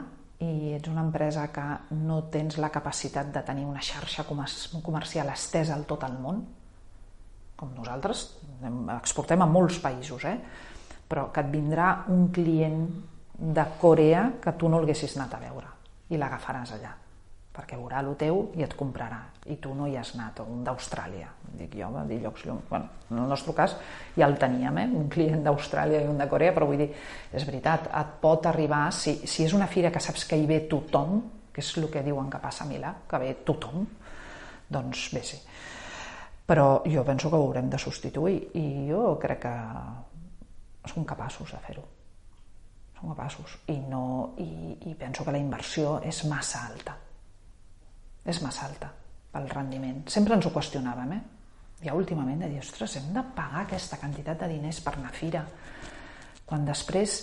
[0.41, 1.67] i ets una empresa que
[2.01, 6.41] no tens la capacitat de tenir una xarxa comercial estesa al tot el món,
[7.61, 8.25] com nosaltres,
[8.97, 10.39] exportem a molts països, eh?
[11.11, 12.81] però que et vindrà un client
[13.41, 15.77] de Corea que tu no l'haguessis anat a veure
[16.11, 16.93] i l'agafaràs allà
[17.51, 19.19] perquè veurà el teu i et comprarà.
[19.51, 21.31] I tu no hi has anat, o un d'Austràlia.
[21.59, 23.75] Dic jo, va dir llocs bueno, en el nostre cas
[24.17, 24.87] ja el teníem, eh?
[25.01, 26.91] un client d'Austràlia i un de Corea, però vull dir
[27.33, 30.63] és veritat, et pot arribar si, si és una fira que saps que hi ve
[30.71, 31.21] tothom
[31.51, 33.89] que és el que diuen que passa a Milà, que ve tothom
[34.71, 35.41] doncs bé, sí.
[36.47, 39.55] Però jo penso que ho haurem de substituir i jo crec que
[40.91, 41.83] som capaços de fer-ho.
[42.95, 43.59] Som capaços.
[43.75, 46.95] I, no, i, i penso que la inversió és massa alta
[48.25, 48.91] és massa alta
[49.31, 50.03] pel rendiment.
[50.11, 51.21] Sempre ens ho qüestionàvem, eh?
[51.85, 55.47] Ja últimament de dir, ostres, hem de pagar aquesta quantitat de diners per anar fira.
[56.45, 57.21] Quan després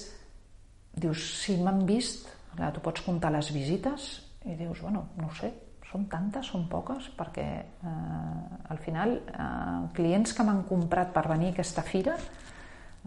[0.97, 4.09] dius, si m'han vist, clar, tu pots comptar les visites
[4.47, 5.51] i dius, bueno, no sé,
[5.87, 11.51] són tantes, són poques, perquè eh, al final eh, clients que m'han comprat per venir
[11.51, 12.17] a aquesta fira,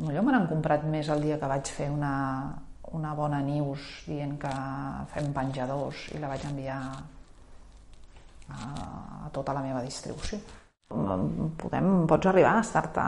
[0.00, 2.12] potser me n'han comprat més el dia que vaig fer una,
[2.96, 4.52] una bona news dient que
[5.12, 6.80] fem penjadors i la vaig enviar
[8.50, 8.70] a,
[9.26, 10.40] a tota la meva distribució.
[10.90, 13.04] Podem, pots arribar a estar-te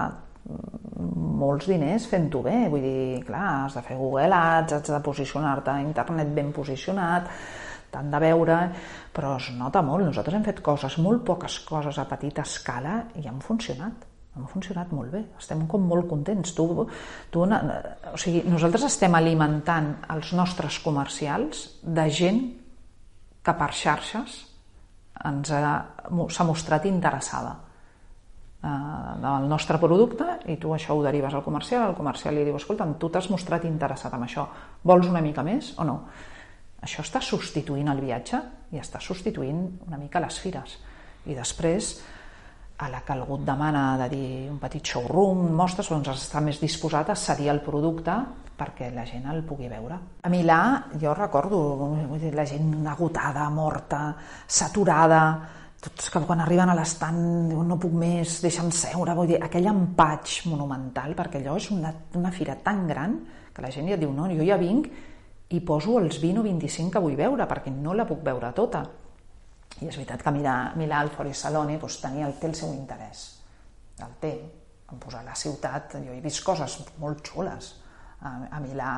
[1.43, 5.71] molts diners fent-ho bé, vull dir, clar, has de fer Google Ads, has de posicionar-te
[5.71, 7.29] a internet ben posicionat,
[7.93, 8.59] t'han de veure,
[9.15, 10.07] però es nota molt.
[10.07, 14.93] Nosaltres hem fet coses, molt poques coses a petita escala i han funcionat han funcionat
[14.97, 16.55] molt bé, estem com molt contents.
[16.57, 16.65] Tu,
[17.29, 22.41] tu, o sigui, nosaltres estem alimentant els nostres comercials de gent
[23.45, 24.39] que per xarxes
[25.23, 27.55] s'ha mostrat interessada
[28.63, 28.69] eh,
[29.23, 32.89] del nostre producte i tu això ho derives al comercial, el comercial li diu escolta,
[32.99, 34.47] tu t'has mostrat interessat en això,
[34.83, 35.99] vols una mica més o no?
[36.83, 38.41] Això està substituint el viatge
[38.75, 40.81] i està substituint una mica les fires.
[41.31, 41.93] I després,
[42.83, 46.61] a la que algú et demana de dir un petit showroom, mostres, doncs està més
[46.61, 48.17] disposat a cedir el producte
[48.59, 49.97] perquè la gent el pugui veure.
[50.23, 50.61] A Milà
[51.01, 51.59] jo recordo
[52.35, 54.05] la gent agotada, morta,
[54.47, 55.23] saturada,
[55.83, 57.19] tots que quan arriben a l'estant
[57.51, 61.91] diuen no puc més, deixa'm seure, vull dir, aquell empatx monumental, perquè allò és una,
[62.19, 63.19] una fira tan gran
[63.53, 64.89] que la gent ja diu no, jo ja vinc
[65.53, 68.85] i poso els 20 o 25 que vull veure perquè no la puc veure tota.
[69.83, 73.25] I és veritat que Milà, Milà el Fori Salone doncs, tenia, té el seu interès,
[74.03, 74.33] el té,
[74.93, 77.75] en posar la ciutat, jo he vist coses molt xules,
[78.23, 78.93] a, a Milà,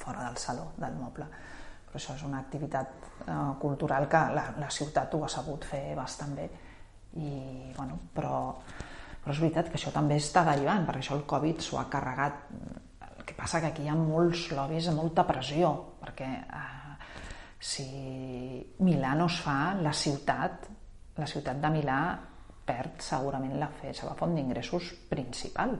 [0.00, 1.26] fora del saló del moble.
[1.86, 5.92] Però això és una activitat eh, cultural que la, la ciutat ho ha sabut fer
[5.98, 6.48] bastant bé.
[7.20, 7.30] I,
[7.76, 8.38] bueno, però,
[9.22, 12.46] però és veritat que això també està derivant, perquè això el Covid s'ho ha carregat.
[13.10, 16.81] El que passa que aquí hi ha molts lobbies, molta pressió, perquè eh,
[17.62, 17.86] si
[18.82, 20.68] Milà no es fa, la ciutat,
[21.16, 22.02] la ciutat de Milà
[22.66, 25.76] perd segurament la, fe, la font d'ingressos principal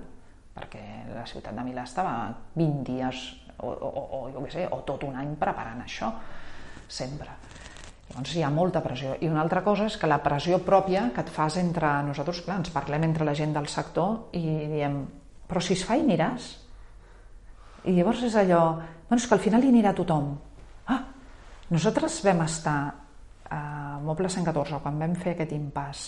[0.53, 2.15] perquè la ciutat de Milà estava
[2.55, 3.23] 20 dies
[3.59, 6.11] o, o, o jo què sé, o tot un any preparant això,
[6.89, 7.33] sempre.
[8.11, 9.15] Llavors hi ha molta pressió.
[9.25, 12.59] I una altra cosa és que la pressió pròpia que et fas entre nosaltres, clar,
[12.61, 14.43] ens parlem entre la gent del sector i
[14.75, 14.99] diem,
[15.49, 16.51] però si es fa hi aniràs.
[17.89, 18.63] I llavors és allò,
[19.09, 20.35] bueno, és que al final hi anirà tothom.
[21.71, 22.79] Nosaltres vam estar
[23.53, 26.03] a Moble 114 quan vam fer aquest impàs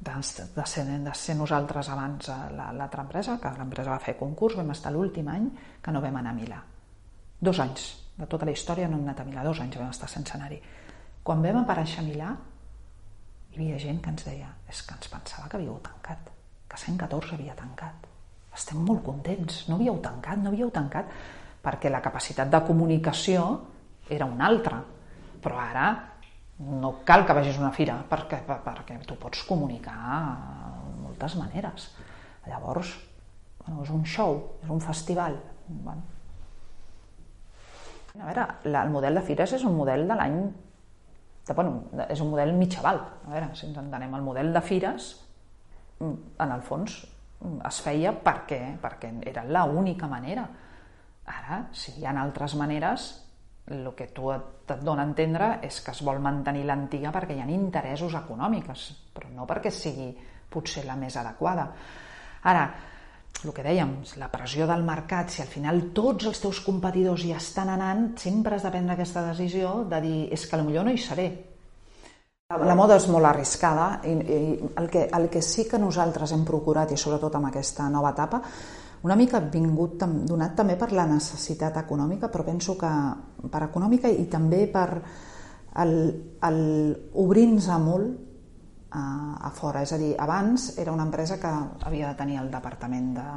[0.00, 0.14] de,
[0.56, 4.92] de, ser, de ser nosaltres abans l'altra empresa, que l'empresa va fer concurs, vam estar
[4.94, 5.48] l'últim any
[5.82, 6.60] que no vam anar a Milà.
[7.40, 7.88] Dos anys,
[8.18, 10.58] de tota la història no hem anat a Milà, dos anys vam estar sense anar-hi.
[11.22, 12.34] Quan vam aparèixer a Milà,
[13.52, 16.30] hi havia gent que ens deia és que ens pensava que havíeu tancat,
[16.68, 18.06] que 114 havia tancat.
[18.54, 21.10] Estem molt contents, no havíeu tancat, no havíeu tancat,
[21.62, 23.44] perquè la capacitat de comunicació
[24.10, 24.82] era una altra.
[25.42, 25.88] Però ara
[26.58, 29.98] no cal que vagis a una fira perquè, perquè tu pots comunicar
[30.88, 31.90] de moltes maneres.
[32.48, 32.94] Llavors,
[33.60, 35.36] bueno, és un show, és un festival.
[35.68, 36.02] Bueno.
[38.18, 40.40] A veure, la, el model de fires és un model de l'any...
[41.48, 42.98] Bueno, és un model mitjaval.
[43.24, 45.12] A veure, si ens entenem, el model de fires,
[46.02, 46.98] en el fons,
[47.68, 50.44] es feia perquè, perquè era l'única manera.
[51.28, 53.08] Ara, si hi ha altres maneres,
[53.70, 57.36] el que tu et, et dona a entendre és que es vol mantenir l'antiga perquè
[57.36, 60.12] hi ha interessos econòmics, però no perquè sigui
[60.48, 61.66] potser la més adequada.
[62.48, 62.64] Ara,
[63.44, 67.34] el que dèiem, la pressió del mercat, si al final tots els teus competidors hi
[67.36, 70.98] estan anant, sempre has de prendre aquesta decisió de dir és que potser no hi
[70.98, 71.28] seré.
[72.48, 74.36] La moda és molt arriscada i, i
[74.80, 78.40] el, que, el que sí que nosaltres hem procurat, i sobretot amb aquesta nova etapa,
[79.06, 82.90] una mica vingut donat també per la necessitat econòmica, però penso que
[83.50, 84.88] per econòmica i també per
[85.78, 85.92] el,
[86.42, 86.62] el
[87.14, 89.02] obrint-nos molt a,
[89.46, 89.84] a fora.
[89.86, 91.52] És a dir, abans era una empresa que
[91.86, 93.28] havia de tenir el departament de,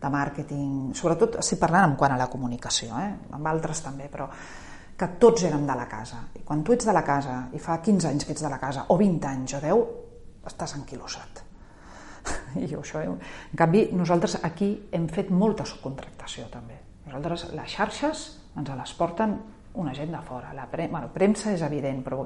[0.00, 3.12] de màrqueting, sobretot si parlant en quant a la comunicació, eh?
[3.36, 4.30] amb altres també, però
[4.98, 6.22] que tots érem de la casa.
[6.40, 8.58] I quan tu ets de la casa, i fa 15 anys que ets de la
[8.62, 9.84] casa, o 20 anys o 10,
[10.48, 11.47] estàs enquilosat
[12.64, 13.18] i això, en
[13.56, 16.78] canvi, nosaltres aquí hem fet molta subcontractació també.
[17.08, 18.24] Nosaltres les xarxes
[18.58, 19.38] ens les porten
[19.78, 20.52] una gent de fora.
[20.54, 22.24] La pre bueno, premsa és evident, però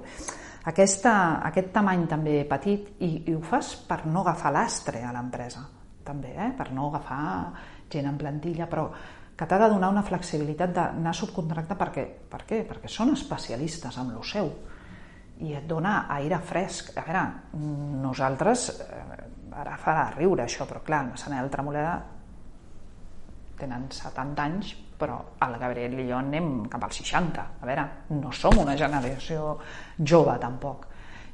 [0.71, 1.15] aquesta,
[1.49, 5.65] aquest tamany també petit i, i ho fas per no agafar l'astre a l'empresa,
[6.07, 6.53] també, eh?
[6.59, 7.25] per no agafar
[7.93, 8.89] gent en plantilla, però
[9.37, 12.63] que t'ha de donar una flexibilitat d'anar a subcontractar perquè, per què?
[12.69, 14.51] Perquè són especialistes en lo seu
[15.43, 16.93] i et dona aire fresc.
[16.97, 17.23] A veure,
[18.05, 19.03] nosaltres eh,
[19.59, 21.95] ara farà riure això, però clar, el Massanet i el Tremoleda
[23.63, 27.47] tenen 70 anys, però el Gabriel i jo anem cap als 60.
[27.61, 29.57] A veure, no som una generació
[29.99, 30.87] jove tampoc.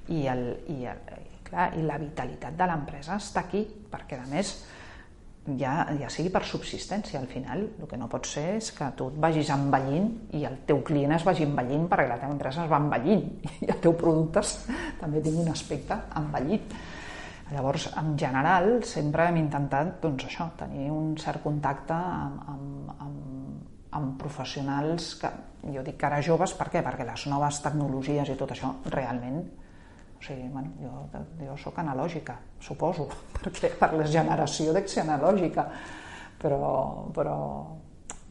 [0.09, 3.61] I, el, i, el, i, clar, i la vitalitat de l'empresa està aquí,
[3.93, 4.55] perquè a més
[5.57, 9.09] ja, ja sigui per subsistència, al final el que no pot ser és que tu
[9.13, 12.73] et vagis envellint i el teu client es vagi envellint perquè la teva empresa es
[12.73, 13.25] va envellint
[13.65, 14.45] i el teu producte
[15.01, 16.75] també tingui un aspecte envellit.
[17.49, 23.63] Llavors, en general, sempre hem intentat doncs, això, tenir un cert contacte amb, amb, amb,
[23.99, 25.31] amb professionals que,
[25.73, 26.85] jo dic que ara joves, per què?
[26.85, 29.41] Perquè les noves tecnologies i tot això realment
[30.19, 30.93] o sigui, bueno, jo,
[31.47, 33.07] jo sóc analògica, suposo,
[33.39, 35.69] perquè per la generació dec ser analògica,
[36.43, 36.73] però,
[37.15, 37.37] però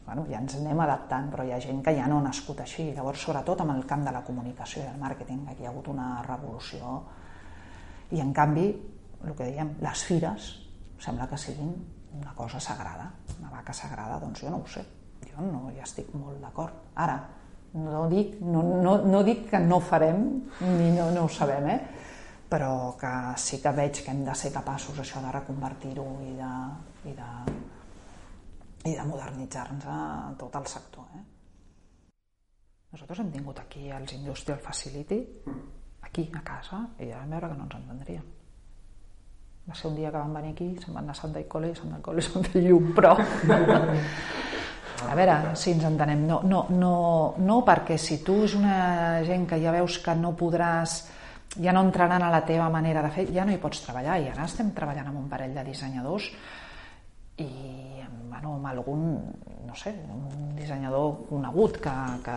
[0.04, 2.90] bueno, ja ens anem adaptant, però hi ha gent que ja no ha nascut així.
[2.96, 5.88] Llavors, sobretot amb el camp de la comunicació i el màrqueting, aquí hi ha hagut
[5.92, 6.94] una revolució.
[8.12, 8.68] I, en canvi,
[9.24, 10.48] el que dèiem, les fires
[11.02, 11.72] sembla que siguin
[12.18, 14.84] una cosa sagrada, una vaca sagrada, doncs jo no ho sé,
[15.26, 16.74] jo no hi estic molt d'acord.
[16.96, 17.18] Ara,
[17.78, 20.24] no dic, no, no, no dic que no farem,
[20.62, 21.80] ni no, no ho sabem, eh?
[22.48, 26.52] però que sí que veig que hem de ser capaços això de reconvertir-ho i de,
[27.10, 27.32] i de,
[28.88, 29.98] i de modernitzar-nos a
[30.40, 31.10] tot el sector.
[31.18, 31.26] Eh?
[32.94, 35.20] Nosaltres hem tingut aquí els Industrial Facility,
[36.08, 38.34] aquí a casa, i ja vam veure que no ens entendríem
[39.68, 42.00] va ser un dia que van venir aquí, se'n van anar a Santa Icole, Santa
[42.00, 43.16] Icole, Santa Llum, però...
[44.98, 46.24] A veure si ens entenem.
[46.26, 46.94] No, no, no,
[47.38, 50.96] no perquè si tu és una gent que ja veus que no podràs
[51.62, 54.18] ja no entraran a la teva manera de fer, ja no hi pots treballar.
[54.18, 56.26] I ara estem treballant amb un parell de dissenyadors
[57.38, 57.48] i
[58.28, 59.04] bueno, amb algun,
[59.68, 61.92] no sé, un dissenyador conegut que,
[62.24, 62.36] que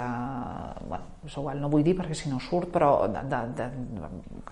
[0.84, 3.67] bueno, és igual, no vull dir perquè si no surt, però de, de, de,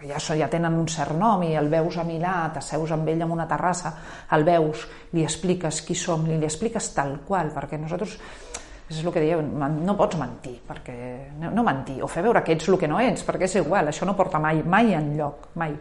[0.08, 3.34] ja, ja tenen un cert nom i el veus a Milà, t'asseus amb ell en
[3.36, 3.92] una terrassa,
[4.32, 8.16] el veus, li expliques qui som, li, li expliques tal qual, perquè nosaltres
[8.90, 10.96] és el que dieu, no pots mentir, perquè
[11.42, 13.92] no, no mentir, o fer veure que ets el que no ets, perquè és igual,
[13.92, 15.76] això no porta mai, mai en lloc, mai.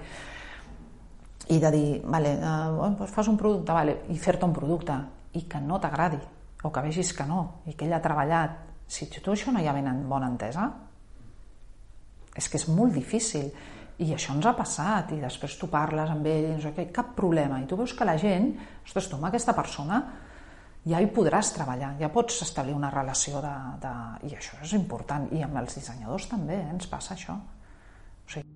[1.49, 4.99] I de dir, vale, doncs fas un producte, vale, i fer-te un producte,
[5.39, 6.19] i que no t'agradi,
[6.63, 8.57] o que vegis que no, i que ell ha treballat,
[8.89, 10.69] si tu això no hi ha ben bona entesa,
[12.39, 13.51] és que és molt difícil.
[13.99, 16.87] I això ens ha passat, i després tu parles amb ell, i no sé què,
[16.95, 17.59] cap problema.
[17.59, 18.53] I tu veus que la gent,
[18.87, 19.99] ostres, tu amb aquesta persona
[20.89, 23.55] ja hi podràs treballar, ja pots establir una relació de...
[23.83, 23.95] de...
[24.31, 25.27] I això és important.
[25.35, 26.71] I amb els dissenyadors també, eh?
[26.77, 27.35] ens passa això.
[27.35, 28.47] O sigui,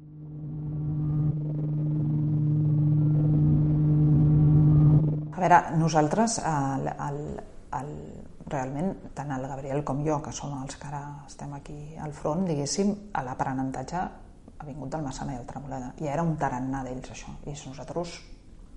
[5.33, 7.17] A veure, nosaltres, el, el,
[7.79, 7.93] el,
[8.53, 12.45] realment, tant el Gabriel com jo, que som els que ara estem aquí al front,
[12.49, 12.93] diguéssim,
[13.25, 15.93] l'aprenentatge ha vingut del Massana i el Tremoleda.
[16.03, 17.35] I era un tarannà d'ells, això.
[17.47, 18.15] I nosaltres,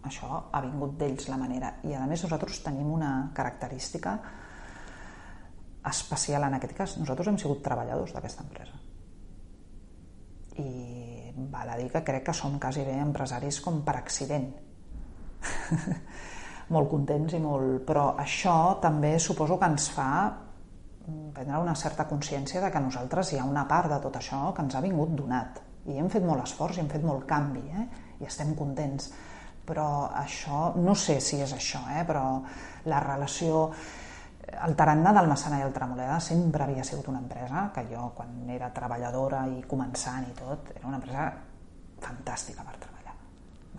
[0.10, 1.76] això ha vingut d'ells la manera.
[1.86, 4.18] I a més nosaltres tenim una característica
[5.86, 6.98] especial en aquest cas.
[6.98, 8.80] Nosaltres hem sigut treballadors d'aquesta empresa.
[10.62, 10.70] I
[11.52, 14.50] val a dir que crec que som quasi bé empresaris com per accident.
[16.74, 17.84] molt contents i molt...
[17.88, 20.10] Però això també suposo que ens fa
[21.06, 24.66] prendre una certa consciència de que nosaltres hi ha una part de tot això que
[24.66, 25.62] ens ha vingut donat.
[25.86, 27.86] I hem fet molt esforç i hem fet molt canvi, eh?
[28.22, 29.12] i estem contents.
[29.66, 32.02] Però això, no sé si és això, eh?
[32.06, 32.26] però
[32.90, 33.68] la relació
[34.66, 38.50] el tarannà del Massana i el Tremoleda sempre havia sigut una empresa que jo, quan
[38.54, 41.32] era treballadora i començant i tot, era una empresa
[42.06, 42.95] fantàstica per treballar.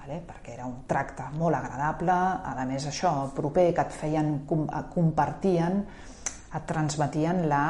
[0.07, 0.23] Vale?
[0.27, 5.83] perquè era un tracte molt agradable, a més això, proper, que et feien, compartien,
[6.55, 7.67] et transmetien la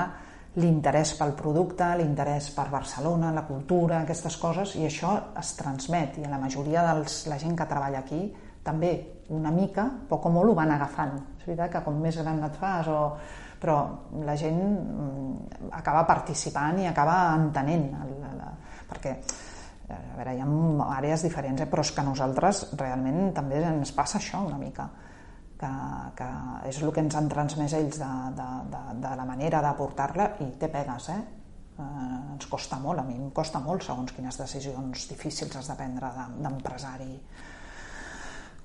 [0.56, 6.24] l'interès pel producte, l'interès per Barcelona, la cultura, aquestes coses, i això es transmet, i
[6.24, 8.22] a la majoria de la gent que treballa aquí
[8.64, 8.94] també
[9.36, 11.12] una mica, poc o molt ho van agafant.
[11.36, 13.02] És veritat que com més gran et fas, o...
[13.60, 13.76] però
[14.24, 18.50] la gent mm, acaba participant i acaba entenent, el, la,
[18.88, 19.14] perquè
[19.94, 20.46] a veure, hi ha
[20.96, 21.68] àrees diferents, eh?
[21.70, 24.88] però és que a nosaltres realment també ens passa això una mica
[25.60, 25.70] que,
[26.18, 26.28] que
[26.70, 30.50] és el que ens han transmès ells de, de, de, de la manera d'aportar-la i
[30.60, 31.20] té pegues, eh?
[31.78, 31.88] eh?
[32.34, 36.12] ens costa molt, a mi em costa molt segons quines decisions difícils has de prendre
[36.34, 37.12] d'empresari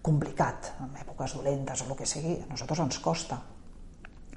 [0.02, 3.38] complicat, en èpoques dolentes o el que sigui, a nosaltres ens costa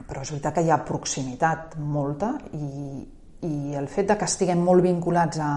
[0.03, 3.05] però és veritat que hi ha proximitat molta i,
[3.45, 5.51] i el fet de que estiguem molt vinculats a,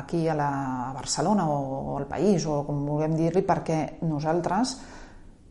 [0.00, 0.50] aquí a, la,
[0.90, 1.58] a Barcelona o,
[1.94, 4.76] o al país o com vulguem dir-li perquè nosaltres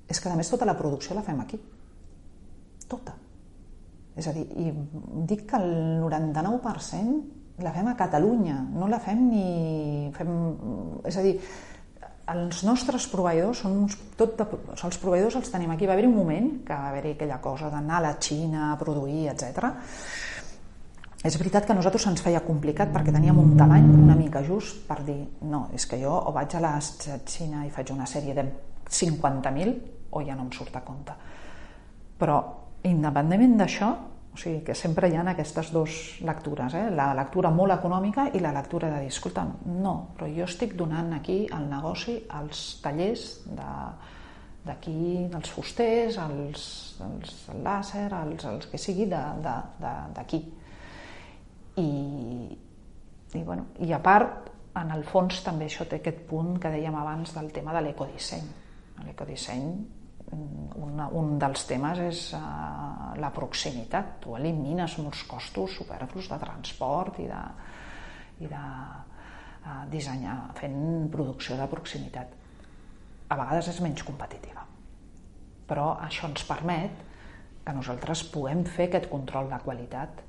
[0.09, 1.59] és que a més tota la producció la fem aquí.
[2.89, 3.15] Tota.
[4.15, 4.69] És a dir, i
[5.30, 9.45] dic que el 99% la fem a Catalunya, no la fem ni...
[10.13, 10.34] Fem,
[11.09, 11.36] és a dir,
[12.34, 15.89] els nostres proveïdors són uns, tot de, els proveïdors els tenim aquí.
[15.89, 19.28] Va haver un moment que va haver aquella cosa d'anar a la Xina a produir,
[19.34, 19.74] etc.
[21.24, 24.82] És veritat que a nosaltres ens feia complicat perquè teníem un tamany una mica just
[24.89, 28.36] per dir no, és que jo o vaig a la Xina i faig una sèrie
[28.36, 28.43] de
[28.91, 29.78] 50.000
[30.11, 31.13] o ja no em surt a compte.
[32.19, 32.36] Però,
[32.84, 33.88] independentment d'això,
[34.34, 36.89] o sigui que sempre hi ha aquestes dues lectures, eh?
[36.91, 41.13] la lectura molt econòmica i la lectura de dir, escolta, no, però jo estic donant
[41.15, 43.69] aquí el negoci als tallers de,
[44.65, 46.65] d'aquí, dels fusters, els,
[47.07, 50.41] els el làser, els, els que sigui d'aquí.
[51.82, 51.88] I,
[53.34, 56.95] i, bueno, I a part, en el fons també això té aquest punt que dèiem
[56.97, 58.47] abans del tema de l'ecodisseny.
[59.03, 59.67] L'ecodisseny
[60.34, 64.17] un, un dels temes és uh, la proximitat.
[64.24, 67.41] Tu elimines molts costos superflus de transport i de,
[68.45, 72.38] i de uh, dissenyar, fent producció de proximitat.
[73.30, 74.65] A vegades és menys competitiva.
[75.69, 77.01] Però això ens permet
[77.63, 80.21] que nosaltres puguem fer aquest control de qualitat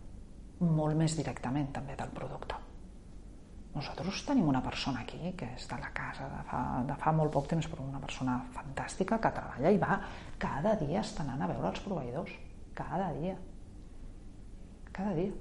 [0.65, 2.61] molt més directament també del producte.
[3.75, 7.33] Nosaltres tenim una persona aquí que és de la casa de fa, de fa molt
[7.35, 9.99] poc temps, però una persona fantàstica que treballa i va
[10.39, 12.37] cada dia està anant a veure els proveïdors.
[12.79, 13.35] Cada dia.
[14.95, 15.35] Cada dia.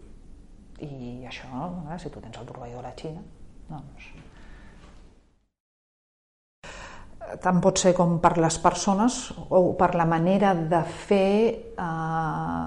[0.82, 1.63] I això,
[2.01, 3.21] si tu tens el proveïdor a la Xina,
[3.69, 4.09] doncs
[7.41, 9.19] tant pot ser com per les persones
[9.49, 11.30] o per la manera de fer
[11.74, 12.65] eh,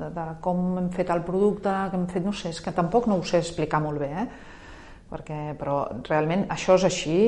[0.00, 3.08] de, de com hem fet el producte que hem fet, no sé, és que tampoc
[3.10, 4.26] no ho sé explicar molt bé eh?
[5.10, 7.20] perquè, però realment això és així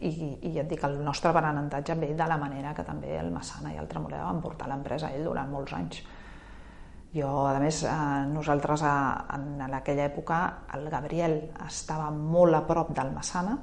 [0.00, 0.12] i,
[0.48, 3.78] i et dic, el nostre aprenentatge ve de la manera que també el Massana i
[3.80, 6.00] el Tremoleda van portar l'empresa ell durant molts anys.
[7.12, 7.92] Jo, a més, eh,
[8.30, 8.94] nosaltres a,
[9.34, 10.38] en aquella època,
[10.76, 13.58] el Gabriel estava molt a prop del Massana,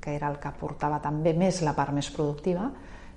[0.00, 2.68] que era el que portava també més la part més productiva,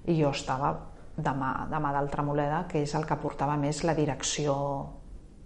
[0.07, 0.71] i jo estava
[1.15, 4.55] de mà, de mà del Tremoleda, que és el que portava més la direcció.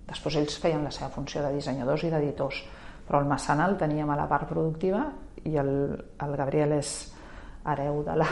[0.06, 2.62] Després ells feien la seva funció de dissenyadors i d'editors,
[3.06, 5.06] però el Massana el teníem a la part productiva
[5.46, 5.72] i el,
[6.22, 6.94] el Gabriel és
[7.66, 8.28] hereu de la,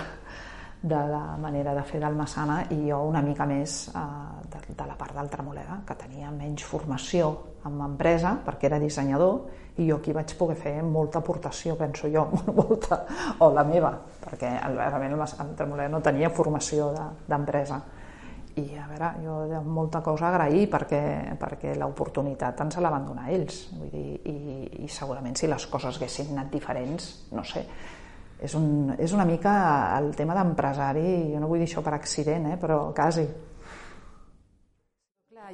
[0.83, 4.05] de la manera de fer del Massana i jo una mica més eh,
[4.51, 7.33] de, de la part del Tremoleda, que tenia menys formació
[7.65, 12.27] en empresa perquè era dissenyador i jo aquí vaig poder fer molta aportació, penso jo,
[12.59, 13.01] molta,
[13.41, 16.91] o la meva, perquè realment el, Tremoleda no tenia formació
[17.27, 17.81] d'empresa.
[17.81, 18.01] De,
[18.61, 21.01] i a veure, jo he molta cosa agrair perquè,
[21.41, 23.63] perquè l'oportunitat ens la van donar ells.
[23.73, 24.35] Vull dir, i,
[24.85, 27.63] i segurament si les coses haguessin anat diferents no sé,
[28.37, 29.55] és, un, és una mica
[29.97, 33.25] el tema d'empresari jo no vull dir això per accident, eh, però quasi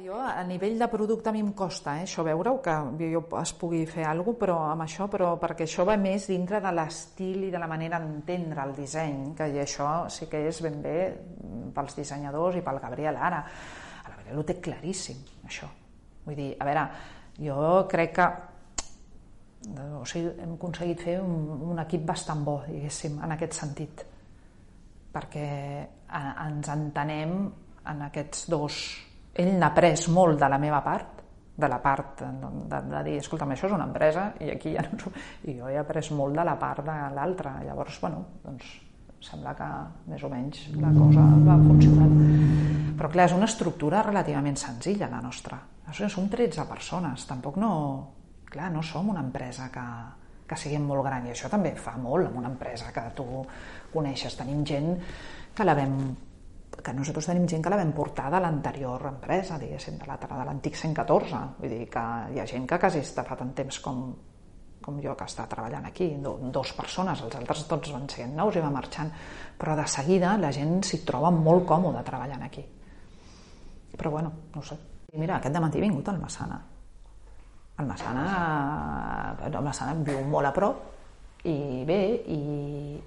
[0.04, 3.52] jo a nivell de producte a mi em costa eh, això veure-ho, que jo es
[3.58, 7.44] pugui fer alguna cosa però amb això, però perquè això va més dintre de l'estil
[7.48, 10.96] i de la manera d'entendre el disseny, que això sí que és ben bé
[11.74, 13.42] pels dissenyadors i pel Gabriel ara.
[14.04, 15.68] El Gabriel ho té claríssim, això.
[16.24, 16.86] Vull dir, a veure,
[17.40, 17.58] jo
[17.90, 18.30] crec que
[20.00, 24.06] o sigui, hem aconseguit fer un, un equip bastant bo, diguéssim, en aquest sentit,
[25.12, 25.46] perquè
[26.08, 27.36] ens entenem
[27.90, 28.80] en aquests dos
[29.40, 31.20] ell n'ha pres molt de la meva part,
[31.60, 34.84] de la part de, de, de dir, escolta'm, això és una empresa i aquí ja
[34.88, 35.12] no...
[35.50, 37.58] I jo he après molt de la part de l'altra.
[37.66, 38.70] Llavors, bueno, doncs
[39.20, 39.66] sembla que
[40.08, 42.14] més o menys la cosa va funcionant.
[42.96, 45.60] Però clar, és una estructura relativament senzilla, la nostra.
[45.90, 47.74] Som 13 persones, tampoc no...
[48.50, 49.82] Clar, no som una empresa que,
[50.48, 53.26] que siguin molt gran i això també fa molt en una empresa que tu
[53.92, 54.34] coneixes.
[54.40, 54.96] Tenim gent
[55.54, 56.00] que la vam
[56.70, 61.40] que nosaltres tenim gent que la vam portar de l'anterior empresa, diguéssim, de l'antic 114.
[61.58, 64.04] Vull dir que hi ha gent que quasi està fa tant temps com,
[64.80, 68.62] com jo que està treballant aquí, dos persones, els altres tots van ser nous i
[68.64, 69.10] va marxant,
[69.58, 72.64] però de seguida la gent s'hi troba molt còmode treballant aquí.
[73.96, 74.78] Però bueno, no sé.
[75.12, 76.60] I mira, aquest matí he vingut al Massana.
[77.80, 78.24] El Massana,
[79.48, 80.99] el Massana viu molt a prop,
[81.48, 82.40] i bé, i,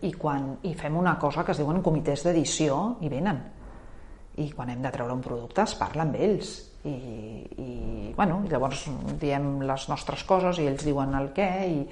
[0.08, 3.42] i, quan, i fem una cosa que es diuen comitès d'edició i venen
[4.42, 6.56] i quan hem de treure un producte es parla amb ells
[6.90, 6.96] i,
[7.62, 8.88] i bueno, llavors
[9.22, 11.84] diem les nostres coses i ells diuen el què i,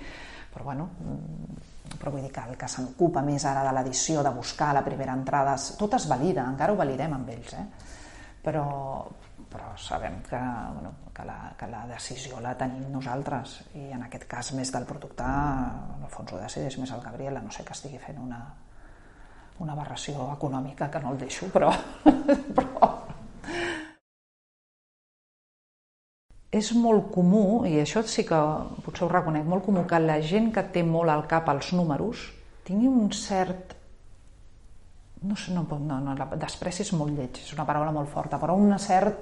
[0.52, 1.70] però bueno mm,
[2.02, 4.84] però vull dir que el que se n'ocupa més ara de l'edició, de buscar la
[4.86, 7.66] primera entrada tot es valida, encara ho validem amb ells eh?
[8.42, 8.66] però,
[9.52, 10.39] però sabem que,
[10.74, 13.58] bueno, que, la, que la decisió la tenim nosaltres.
[13.76, 17.41] I en aquest cas més del producte en el fons ho decideix més el Gabriel
[17.43, 18.41] no sé que estigui fent una,
[19.60, 21.72] una aberració econòmica que no el deixo però,
[22.58, 22.91] però
[26.52, 28.39] és molt comú, i això sí que
[28.84, 32.28] potser ho reconec, molt comú que la gent que té molt al cap els números
[32.68, 33.78] tingui un cert
[35.22, 38.55] no sé, no, no, no despreci és molt lleig, és una paraula molt forta, però
[38.57, 39.22] un cert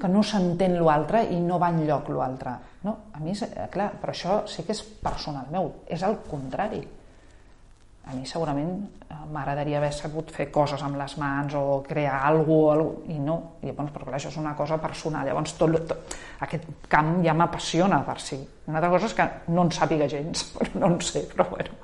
[0.00, 2.56] que no s'entén l'altre i no va enlloc l'altre.
[2.84, 6.82] No, a mi, eh, clar, però això sí que és personal meu, és el contrari.
[8.04, 12.82] A mi segurament eh, m'agradaria haver sabut fer coses amb les mans o crear alguna
[12.82, 13.38] cosa, i no.
[13.62, 15.30] I llavors, però clar, això és una cosa personal.
[15.30, 18.42] Llavors, tot, tot aquest camp ja m'apassiona per si.
[18.66, 21.80] Una altra cosa és que no en sàpiga gens, però no en sé, però bueno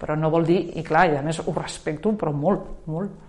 [0.00, 3.22] però no vol dir, i clar, i a més ho respecto, però molt, molt.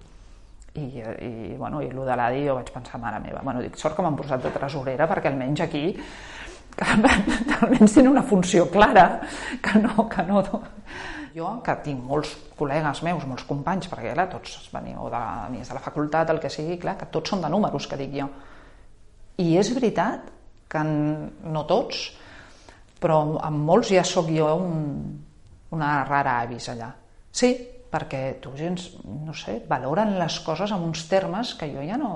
[0.78, 3.95] I, i, bueno, i el de l'ADI jo vaig pensar, mare meva, bueno, dic, sort
[3.97, 5.86] que m'han posat de tresorera, perquè almenys aquí
[7.61, 9.22] almenys tenen una funció clara,
[9.61, 10.43] que no, que no...
[11.38, 15.20] Jo, que tinc molts col·legues meus, molts companys, perquè clar, tots veniu de,
[15.53, 18.26] de la facultat, el que sigui, clar, que tots són de números, que dic jo.
[19.43, 20.32] I és veritat
[20.70, 22.07] que no tots,
[22.97, 24.82] però amb molts ja sóc jo un,
[25.76, 26.91] una rara avis allà.
[27.32, 27.51] Sí,
[27.91, 32.11] perquè tu gens, no sé, valoren les coses amb uns termes que jo ja no,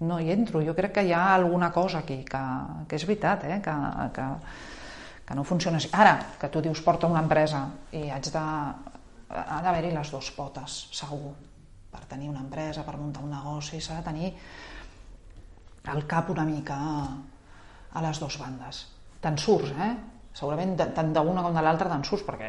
[0.00, 0.62] no hi entro.
[0.64, 2.42] Jo crec que hi ha alguna cosa aquí que,
[2.88, 3.60] que és veritat, eh?
[3.64, 3.74] que,
[4.16, 4.28] que,
[5.26, 5.90] que no funciona així.
[5.92, 8.44] Ara, que tu dius porta una empresa i haig de...
[9.34, 11.34] ha d'haver-hi les dues potes, segur.
[11.94, 14.32] Per tenir una empresa, per muntar un negoci, s'ha de tenir
[15.92, 16.76] el cap una mica
[17.94, 18.86] a les dues bandes.
[19.22, 19.92] Te'n surts, eh?
[20.34, 22.48] Segurament tant d'una com de l'altra te'n surts, perquè,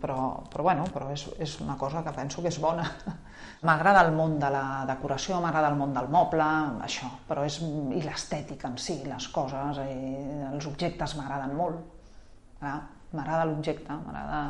[0.00, 0.16] però,
[0.48, 2.86] però, bueno, però és, és una cosa que penso que és bona.
[3.68, 6.46] m'agrada el món de la decoració, m'agrada el món del moble,
[6.86, 9.98] això, però és, i l'estètica en si, les coses, i
[10.48, 11.84] els objectes m'agraden molt.
[12.62, 14.42] M'agrada l'objecte, m'agrada...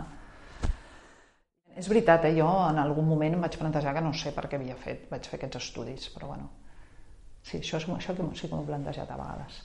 [1.73, 2.35] És veritat, eh?
[2.37, 5.27] jo en algun moment em vaig plantejar que no sé per què havia fet, vaig
[5.27, 6.51] fer aquests estudis, però bueno,
[7.41, 9.63] sí, això, és, això sí que m'ho he plantejat a vegades.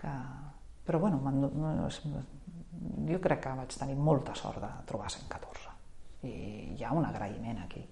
[0.00, 0.14] Que,
[0.86, 1.20] però bueno,
[3.10, 5.74] jo crec que vaig tenir molta sort de trobar 114
[6.26, 6.32] i
[6.76, 7.82] hi ha un agraïment aquí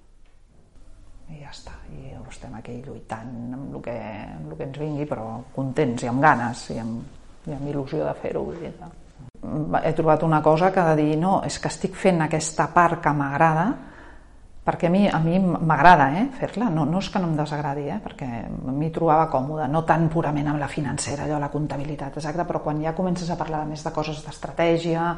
[1.33, 5.07] i ja està, i estem aquí lluitant amb el que, amb el que ens vingui,
[5.09, 5.25] però
[5.55, 7.17] contents i amb ganes i amb,
[7.49, 8.45] i amb il·lusió de fer-ho.
[9.81, 13.13] He trobat una cosa que de dir, no, és que estic fent aquesta part que
[13.17, 13.67] m'agrada,
[14.65, 17.85] perquè a mi a mi m'agrada eh, fer-la, no, no és que no em desagradi,
[17.93, 22.47] eh, perquè m'hi trobava còmoda, no tan purament amb la financera, allò, la comptabilitat, exacte,
[22.49, 25.11] però quan ja comences a parlar més de coses d'estratègia,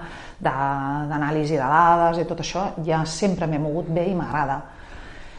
[0.42, 4.58] d'anàlisi de, de dades i tot això, ja sempre m'he mogut bé i m'agrada.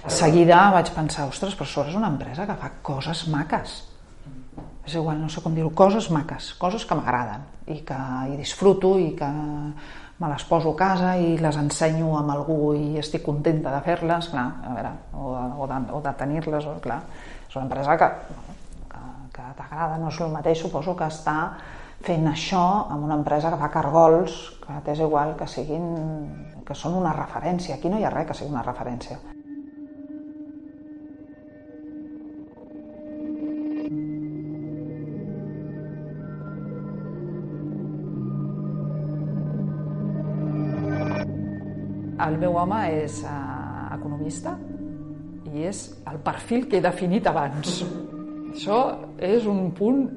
[0.08, 3.76] Seguida vaig pensar, ostres, però això és una empresa que fa coses maques.
[4.88, 7.44] És igual, no sé com dir-ho, coses maques, coses que m'agraden
[7.76, 7.98] i que
[8.32, 9.28] hi disfruto i que
[10.20, 14.30] me les poso a casa i les ensenyo amb algú i estic contenta de fer-les,
[14.34, 17.02] clar, a veure, o de, o de, o de tenir-les, clar,
[17.48, 18.10] és una empresa que,
[18.90, 19.04] que,
[19.38, 21.38] que t'agrada, no és el mateix, suposo que està
[22.08, 25.90] fent això amb una empresa que fa cargols, que t'és igual que siguin,
[26.66, 29.22] que són una referència, aquí no hi ha res que sigui una referència.
[42.26, 44.56] El meu home és uh, economista
[45.52, 47.84] i és el perfil que he definit abans.
[48.54, 48.80] Això
[49.22, 50.08] és un punt...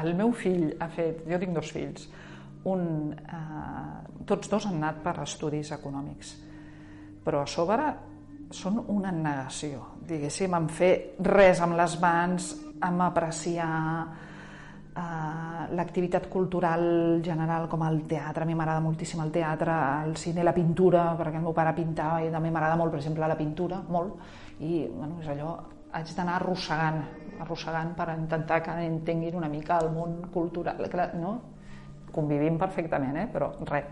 [0.00, 1.24] El meu fill ha fet...
[1.28, 2.06] Jo tinc dos fills.
[2.70, 6.32] Un, uh, tots dos han anat per estudis econòmics.
[7.26, 7.90] Però a sobre
[8.56, 9.84] són una negació.
[10.08, 10.92] Diguéssim, en fer
[11.28, 12.50] res amb les mans,
[12.80, 13.70] amb apreciar
[14.90, 20.42] Uh, l'activitat cultural general com el teatre, a mi m'agrada moltíssim el teatre, el cine,
[20.42, 23.78] la pintura, perquè el meu pare pintava i també m'agrada molt, per exemple, la pintura,
[23.86, 24.18] molt,
[24.58, 25.52] i bueno, és allò,
[25.94, 27.00] haig d'anar arrossegant,
[27.46, 30.82] arrossegant per intentar que entenguin una mica el món cultural,
[31.22, 31.34] no?
[32.10, 33.26] Convivim perfectament, eh?
[33.30, 33.86] però res,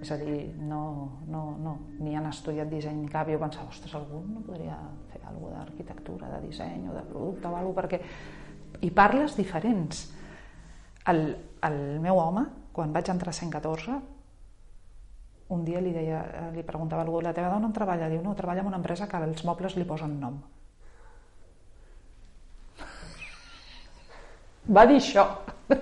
[0.00, 0.82] és a dir, no,
[1.28, 4.80] no, no, ni han estudiat disseny ni cap, jo pensava, ostres, algú no podria
[5.12, 8.06] fer alguna d'arquitectura, de disseny o de producte o alguna perquè...
[8.84, 10.04] I parles diferents
[11.12, 11.24] el,
[11.68, 12.44] el meu home,
[12.76, 13.98] quan vaig entrar a 114,
[15.48, 16.20] un dia li, deia,
[16.52, 18.10] li preguntava a algú, la teva dona on treballa?
[18.12, 20.36] Diu, no, treballa en una empresa que els mobles li posen nom.
[24.68, 25.24] Va dir això.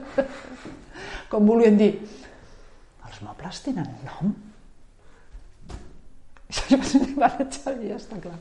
[1.33, 1.91] Com volien dir,
[3.09, 4.31] els mobles tenen nom?
[6.71, 8.39] I va dir, ja està clar.